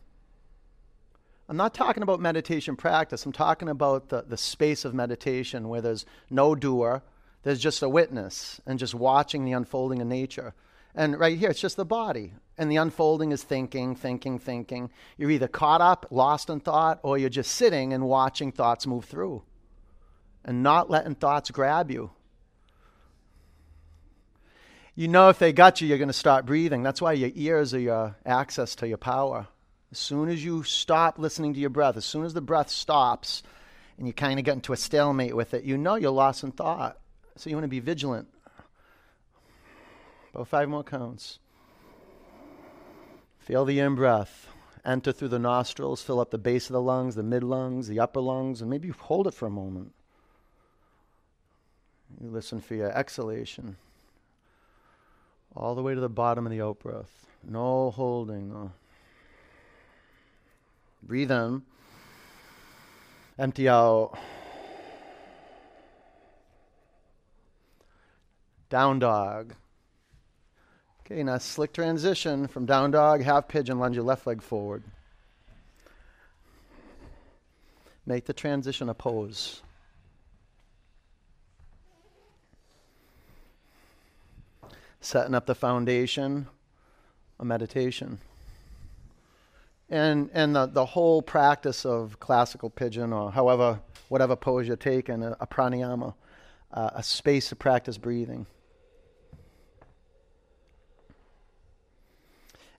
[1.49, 3.24] I'm not talking about meditation practice.
[3.24, 7.03] I'm talking about the, the space of meditation where there's no doer,
[7.42, 10.53] there's just a witness and just watching the unfolding of nature.
[10.94, 12.34] And right here, it's just the body.
[12.59, 14.90] And the unfolding is thinking, thinking, thinking.
[15.16, 19.05] You're either caught up, lost in thought, or you're just sitting and watching thoughts move
[19.05, 19.42] through
[20.44, 22.11] and not letting thoughts grab you
[24.99, 26.82] you know if they got you, you're going to start breathing.
[26.82, 29.46] That's why your ears are your access to your power.
[29.91, 33.43] As soon as you stop listening to your breath, as soon as the breath stops
[33.97, 36.53] and you kind of get into a stalemate with it, you know you're lost in
[36.53, 36.99] thought.
[37.36, 38.28] So you want to be vigilant.
[40.34, 41.39] About five more counts.
[43.39, 44.49] Feel the in breath.
[44.84, 48.01] Enter through the nostrils, fill up the base of the lungs, the mid lungs, the
[48.01, 49.93] upper lungs, and maybe hold it for a moment.
[52.20, 53.76] You listen for your exhalation
[55.55, 57.26] all the way to the bottom of the out breath.
[57.43, 58.51] No holding.
[58.51, 58.72] No.
[61.03, 61.62] Breathe in.
[63.38, 64.18] Empty out.
[68.68, 69.55] Down dog.
[71.01, 74.82] Okay, now slick transition from down dog, half pigeon, lunge your left leg forward.
[78.05, 79.62] Make the transition a pose.
[85.01, 86.46] setting up the foundation,
[87.38, 88.18] a meditation.
[89.91, 95.22] And, and the, the whole practice of classical pigeon or however, whatever pose you're taking,
[95.22, 96.14] a, a pranayama,
[96.72, 98.47] uh, a space to practice breathing.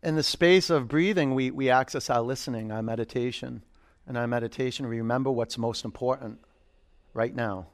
[0.01, 3.63] In the space of breathing, we, we access our listening, our meditation.
[4.07, 6.39] And our meditation, we remember what's most important
[7.13, 7.67] right now.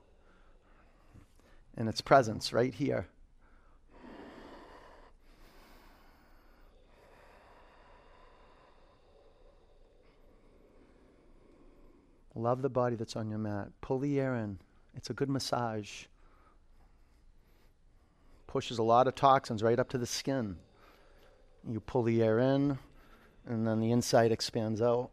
[1.78, 3.08] In its presence, right here.
[12.36, 13.70] Love the body that's on your mat.
[13.80, 14.60] Pull the air in.
[14.94, 16.04] It's a good massage.
[18.46, 20.58] Pushes a lot of toxins right up to the skin.
[21.68, 22.78] You pull the air in,
[23.48, 25.10] and then the inside expands out.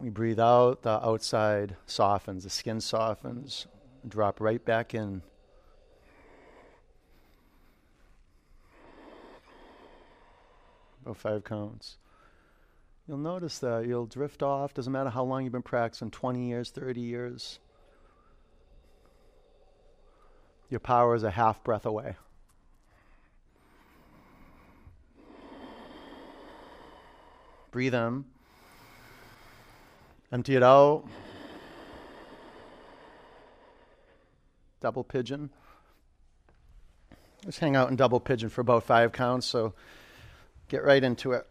[0.00, 3.66] We breathe out, the outside softens, the skin softens,
[4.06, 5.22] drop right back in.
[11.04, 11.98] About five counts.
[13.12, 14.72] You'll notice that you'll drift off.
[14.72, 17.58] Doesn't matter how long you've been practicing 20 years, 30 years.
[20.70, 22.16] Your power is a half breath away.
[27.70, 28.24] Breathe in.
[30.32, 31.04] Empty it out.
[34.80, 35.50] Double pigeon.
[37.44, 39.74] Just hang out in double pigeon for about five counts, so
[40.70, 41.46] get right into it.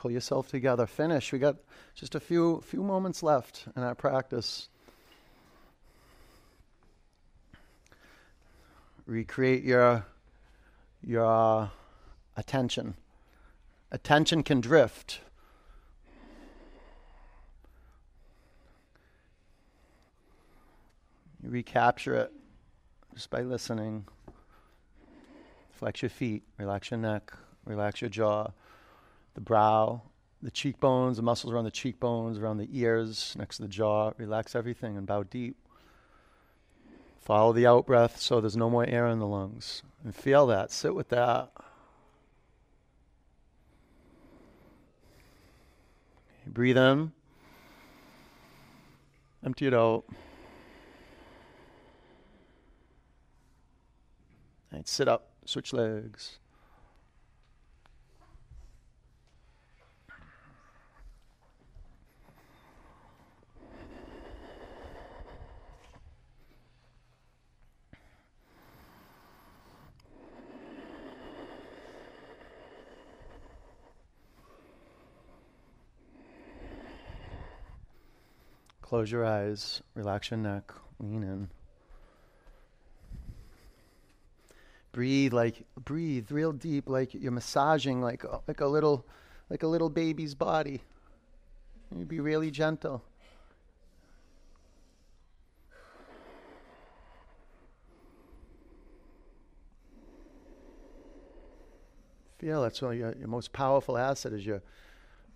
[0.00, 0.86] Pull yourself together.
[0.86, 1.30] Finish.
[1.30, 1.56] We got
[1.94, 4.70] just a few few moments left in our practice.
[9.04, 10.06] Recreate your
[11.02, 11.70] your
[12.34, 12.94] attention.
[13.92, 15.20] Attention can drift.
[21.42, 22.32] You recapture it
[23.12, 24.06] just by listening.
[25.72, 27.32] Flex your feet, relax your neck,
[27.66, 28.50] relax your jaw
[29.34, 30.02] the brow,
[30.42, 34.12] the cheekbones, the muscles around the cheekbones, around the ears, next to the jaw.
[34.16, 35.56] Relax everything and bow deep.
[37.20, 39.82] Follow the out breath so there's no more air in the lungs.
[40.02, 40.72] And feel that.
[40.72, 41.50] Sit with that.
[46.46, 47.12] Breathe in.
[49.44, 50.04] Empty it out.
[54.72, 55.28] And sit up.
[55.44, 56.38] Switch legs.
[78.90, 81.48] Close your eyes, relax your neck, lean in.
[84.90, 89.06] Breathe like breathe real deep like you're massaging like like a little
[89.48, 90.82] like a little baby's body.
[91.96, 93.04] You be really gentle.
[102.40, 104.62] Feel that's your, your most powerful asset is your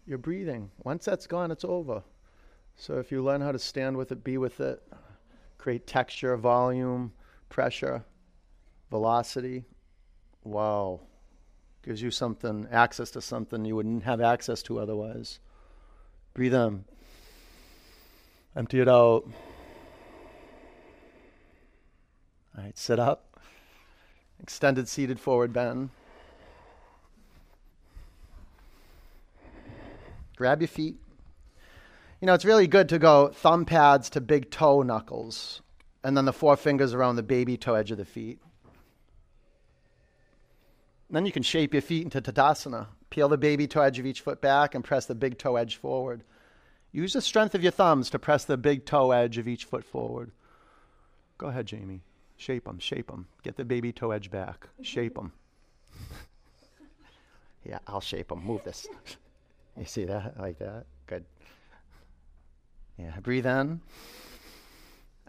[0.08, 0.72] your breathing.
[0.82, 2.02] Once that's gone, it's over.
[2.76, 4.82] So if you learn how to stand with it, be with it,
[5.58, 7.12] create texture, volume,
[7.48, 8.04] pressure,
[8.90, 9.64] velocity,
[10.42, 11.00] wow.
[11.82, 15.38] Gives you something, access to something you wouldn't have access to otherwise.
[16.32, 16.84] Breathe in.
[18.56, 19.24] Empty it out.
[22.56, 23.38] All right, sit up.
[24.40, 25.90] Extended seated forward bend.
[30.36, 31.03] Grab your feet.
[32.24, 35.60] You know, it's really good to go thumb pads to big toe knuckles,
[36.02, 38.38] and then the four fingers around the baby toe edge of the feet.
[41.08, 42.86] And then you can shape your feet into Tadasana.
[43.10, 45.76] Peel the baby toe edge of each foot back and press the big toe edge
[45.76, 46.24] forward.
[46.92, 49.84] Use the strength of your thumbs to press the big toe edge of each foot
[49.84, 50.30] forward.
[51.36, 52.04] Go ahead, Jamie.
[52.38, 53.26] Shape them, shape them.
[53.42, 54.66] Get the baby toe edge back.
[54.80, 55.34] Shape them.
[57.66, 58.42] yeah, I'll shape them.
[58.42, 58.86] Move this.
[59.78, 60.40] You see that?
[60.40, 60.86] Like that?
[61.06, 61.26] Good.
[62.98, 63.80] Yeah, breathe in.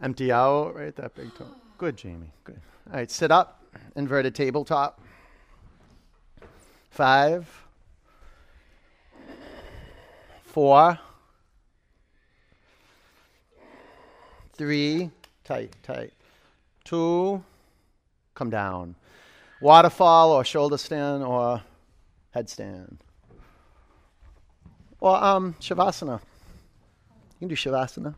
[0.01, 0.95] Empty out, right?
[0.95, 1.47] That big toe.
[1.77, 2.31] Good, Jamie.
[2.43, 2.59] Good.
[2.89, 3.61] All right, sit up.
[3.95, 5.01] Inverted tabletop.
[6.89, 7.47] Five.
[10.43, 10.99] Four.
[14.53, 15.11] Three.
[15.43, 16.13] Tight, tight.
[16.83, 17.43] Two.
[18.35, 18.95] Come down.
[19.61, 21.61] Waterfall or shoulder stand or
[22.35, 22.97] headstand.
[24.99, 26.21] Or um, Shavasana.
[27.39, 28.15] You can do Shavasana.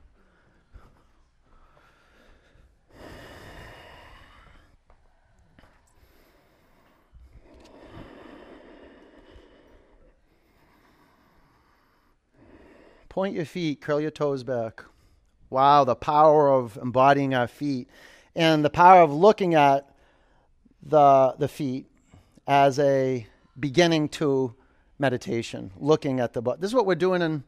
[13.09, 14.83] Point your feet, curl your toes back.
[15.49, 17.89] Wow, the power of embodying our feet
[18.35, 19.89] and the power of looking at
[20.83, 21.87] the, the feet
[22.45, 23.25] as a
[23.59, 24.53] beginning to
[24.99, 26.61] meditation, looking at the butt.
[26.61, 27.43] This is what we're doing in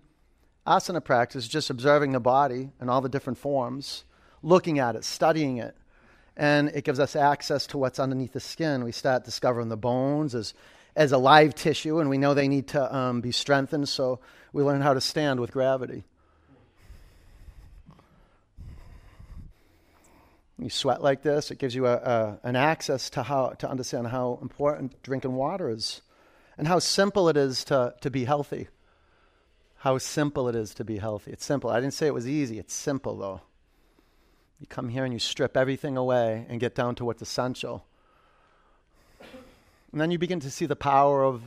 [0.70, 4.04] asana practice is just observing the body and all the different forms,
[4.44, 5.76] looking at it, studying it.
[6.38, 8.84] And it gives us access to what's underneath the skin.
[8.84, 10.54] We start discovering the bones as,
[10.96, 14.20] as a live tissue, and we know they need to um, be strengthened, so
[14.54, 16.04] we learn how to stand with gravity.
[20.60, 24.08] You sweat like this, it gives you a, a, an access to how to understand
[24.08, 26.02] how important drinking water is
[26.58, 28.68] and how simple it is to, to be healthy.
[29.80, 31.32] How simple it is to be healthy.
[31.32, 31.70] It's simple.
[31.70, 32.60] I didn't say it was easy.
[32.60, 33.42] It's simple though.
[34.60, 37.86] You come here and you strip everything away and get down to what's essential.
[39.92, 41.44] And then you begin to see the power of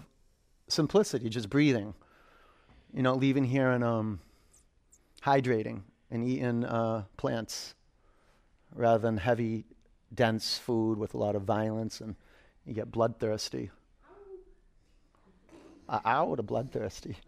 [0.67, 1.93] simplicity, just breathing.
[2.95, 4.21] You know, leaving here and um,
[5.23, 7.75] hydrating and eating uh, plants
[8.75, 9.67] rather than heavy,
[10.15, 12.17] dense food with a lot of violence and
[12.65, 13.71] you get bloodthirsty.
[15.87, 17.19] Uh, ow, the bloodthirsty.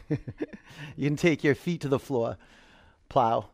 [0.96, 2.36] you can take your feet to the floor,
[3.08, 3.48] plow.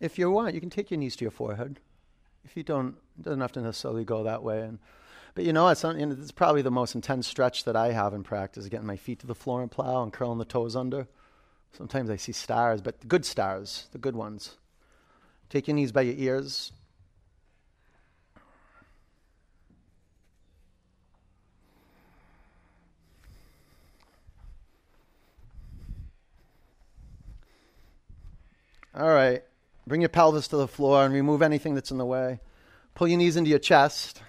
[0.00, 1.78] If you want, you can take your knees to your forehead.
[2.44, 4.62] If you don't, it doesn't have to necessarily go that way.
[4.62, 4.78] And,
[5.34, 8.66] but you know, it's, it's probably the most intense stretch that I have in practice,
[8.68, 11.06] getting my feet to the floor and plow and curling the toes under.
[11.72, 14.56] Sometimes I see stars, but the good stars, the good ones.
[15.50, 16.72] Take your knees by your ears.
[28.94, 29.42] All right.
[29.86, 32.40] Bring your pelvis to the floor and remove anything that's in the way.
[32.94, 34.22] Pull your knees into your chest.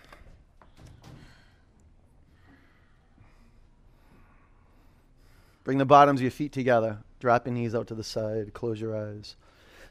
[5.64, 6.98] Bring the bottoms of your feet together.
[7.20, 8.54] Drop your knees out to the side.
[8.54, 9.36] Close your eyes.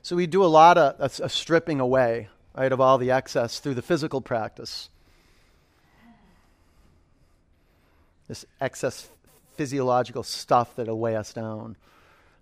[0.03, 3.61] So we do a lot of a, a stripping away, right, of all the excess
[3.61, 4.89] through the physical practice.
[8.27, 9.09] This excess
[9.55, 11.77] physiological stuff that'll weigh us down.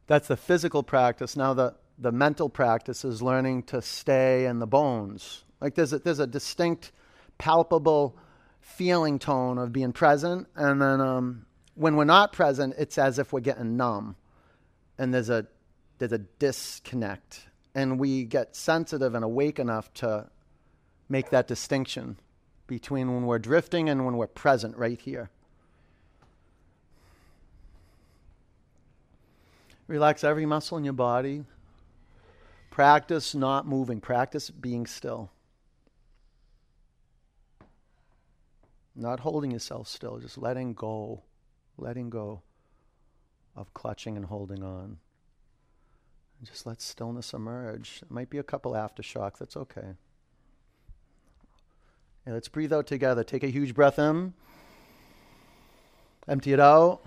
[0.06, 1.36] That's the physical practice.
[1.36, 5.44] Now the the mental practice is learning to stay in the bones.
[5.60, 6.92] Like there's a, there's a distinct,
[7.38, 8.16] palpable
[8.60, 13.32] feeling tone of being present, and then um, when we're not present, it's as if
[13.32, 14.16] we're getting numb,
[14.98, 15.46] and there's a
[15.98, 20.28] there's a disconnect, and we get sensitive and awake enough to
[21.08, 22.18] make that distinction
[22.66, 25.30] between when we're drifting and when we're present right here.
[29.88, 31.44] Relax every muscle in your body.
[32.78, 35.32] Practice not moving, practice being still.
[38.94, 41.22] Not holding yourself still, just letting go,
[41.76, 42.42] letting go
[43.56, 44.98] of clutching and holding on.
[46.38, 47.98] And just let stillness emerge.
[48.00, 49.96] It might be a couple aftershocks, that's okay.
[52.26, 53.24] And let's breathe out together.
[53.24, 54.34] Take a huge breath in,
[56.28, 57.00] empty it out.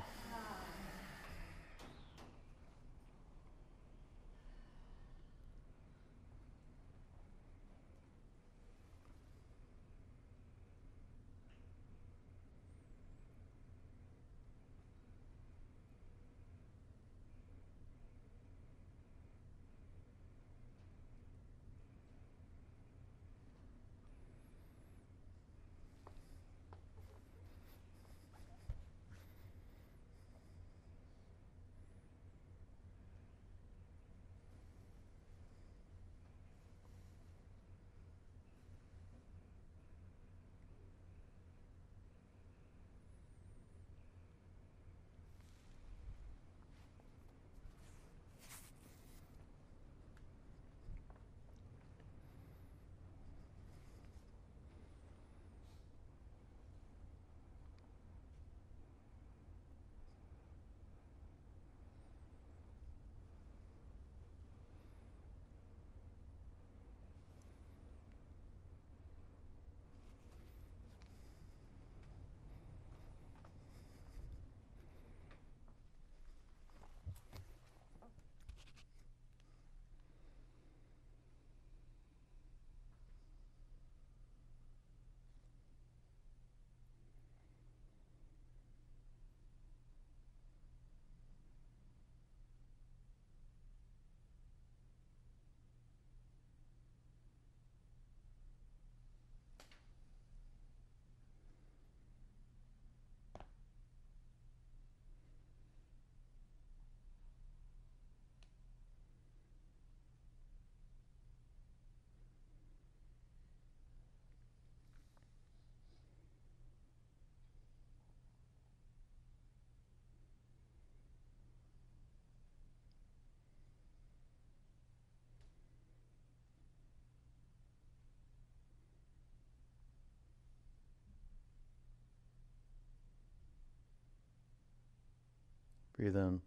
[136.01, 136.41] Breathe in.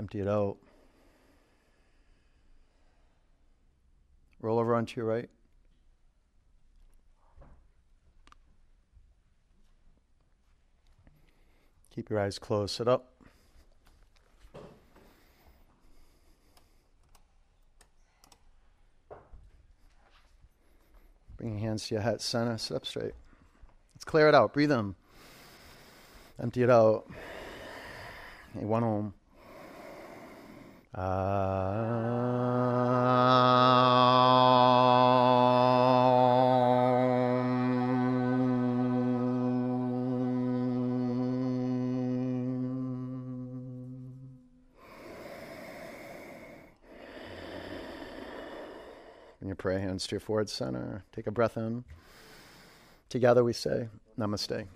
[0.00, 0.56] Empty it out.
[4.40, 5.28] Roll over onto your right.
[11.94, 12.74] Keep your eyes closed.
[12.74, 13.12] Sit up.
[21.36, 22.56] Bring your hands to your head center.
[22.56, 23.12] Sit up straight.
[23.94, 24.54] Let's clear it out.
[24.54, 24.94] Breathe in.
[26.38, 27.06] Empty it out.
[28.52, 29.14] Hey, one om.
[30.94, 31.10] Bring um.
[49.42, 51.02] your prayer hands to your forehead center.
[51.14, 51.84] Take a breath in.
[53.08, 54.66] Together we say, Namaste.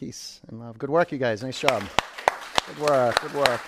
[0.00, 0.78] Peace and love.
[0.78, 1.42] Good work, you guys.
[1.42, 1.82] Nice job.
[2.66, 3.20] Good work.
[3.20, 3.60] Good work.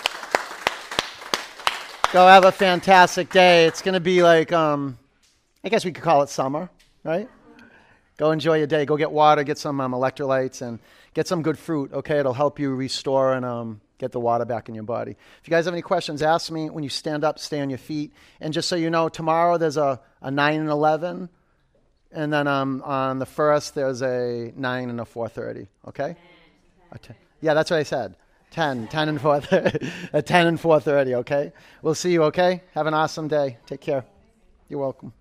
[2.11, 3.67] Go have a fantastic day.
[3.67, 4.97] It's going to be like, um,
[5.63, 6.71] I guess we could call it summer,
[7.05, 7.29] right?
[8.17, 8.87] Go enjoy your day.
[8.87, 10.79] Go get water, get some um, electrolytes, and
[11.13, 12.21] get some good fruit, okay?
[12.21, 15.11] It'll help you restore and um, get the water back in your body.
[15.11, 16.71] If you guys have any questions, ask me.
[16.71, 18.11] When you stand up, stay on your feet.
[18.41, 21.29] And just so you know, tomorrow there's a, a 9 and 11.
[22.13, 26.17] And then um, on the 1st, there's a 9 and a 4.30, okay?
[26.93, 27.17] A ten.
[27.41, 28.17] Yeah, that's what I said.
[28.51, 29.91] 10, 10 and 4.30.
[30.13, 31.53] At 10 and 4.30, okay?
[31.81, 32.63] We'll see you, okay?
[32.75, 33.57] Have an awesome day.
[33.67, 34.05] Take care.
[34.69, 35.13] You're welcome.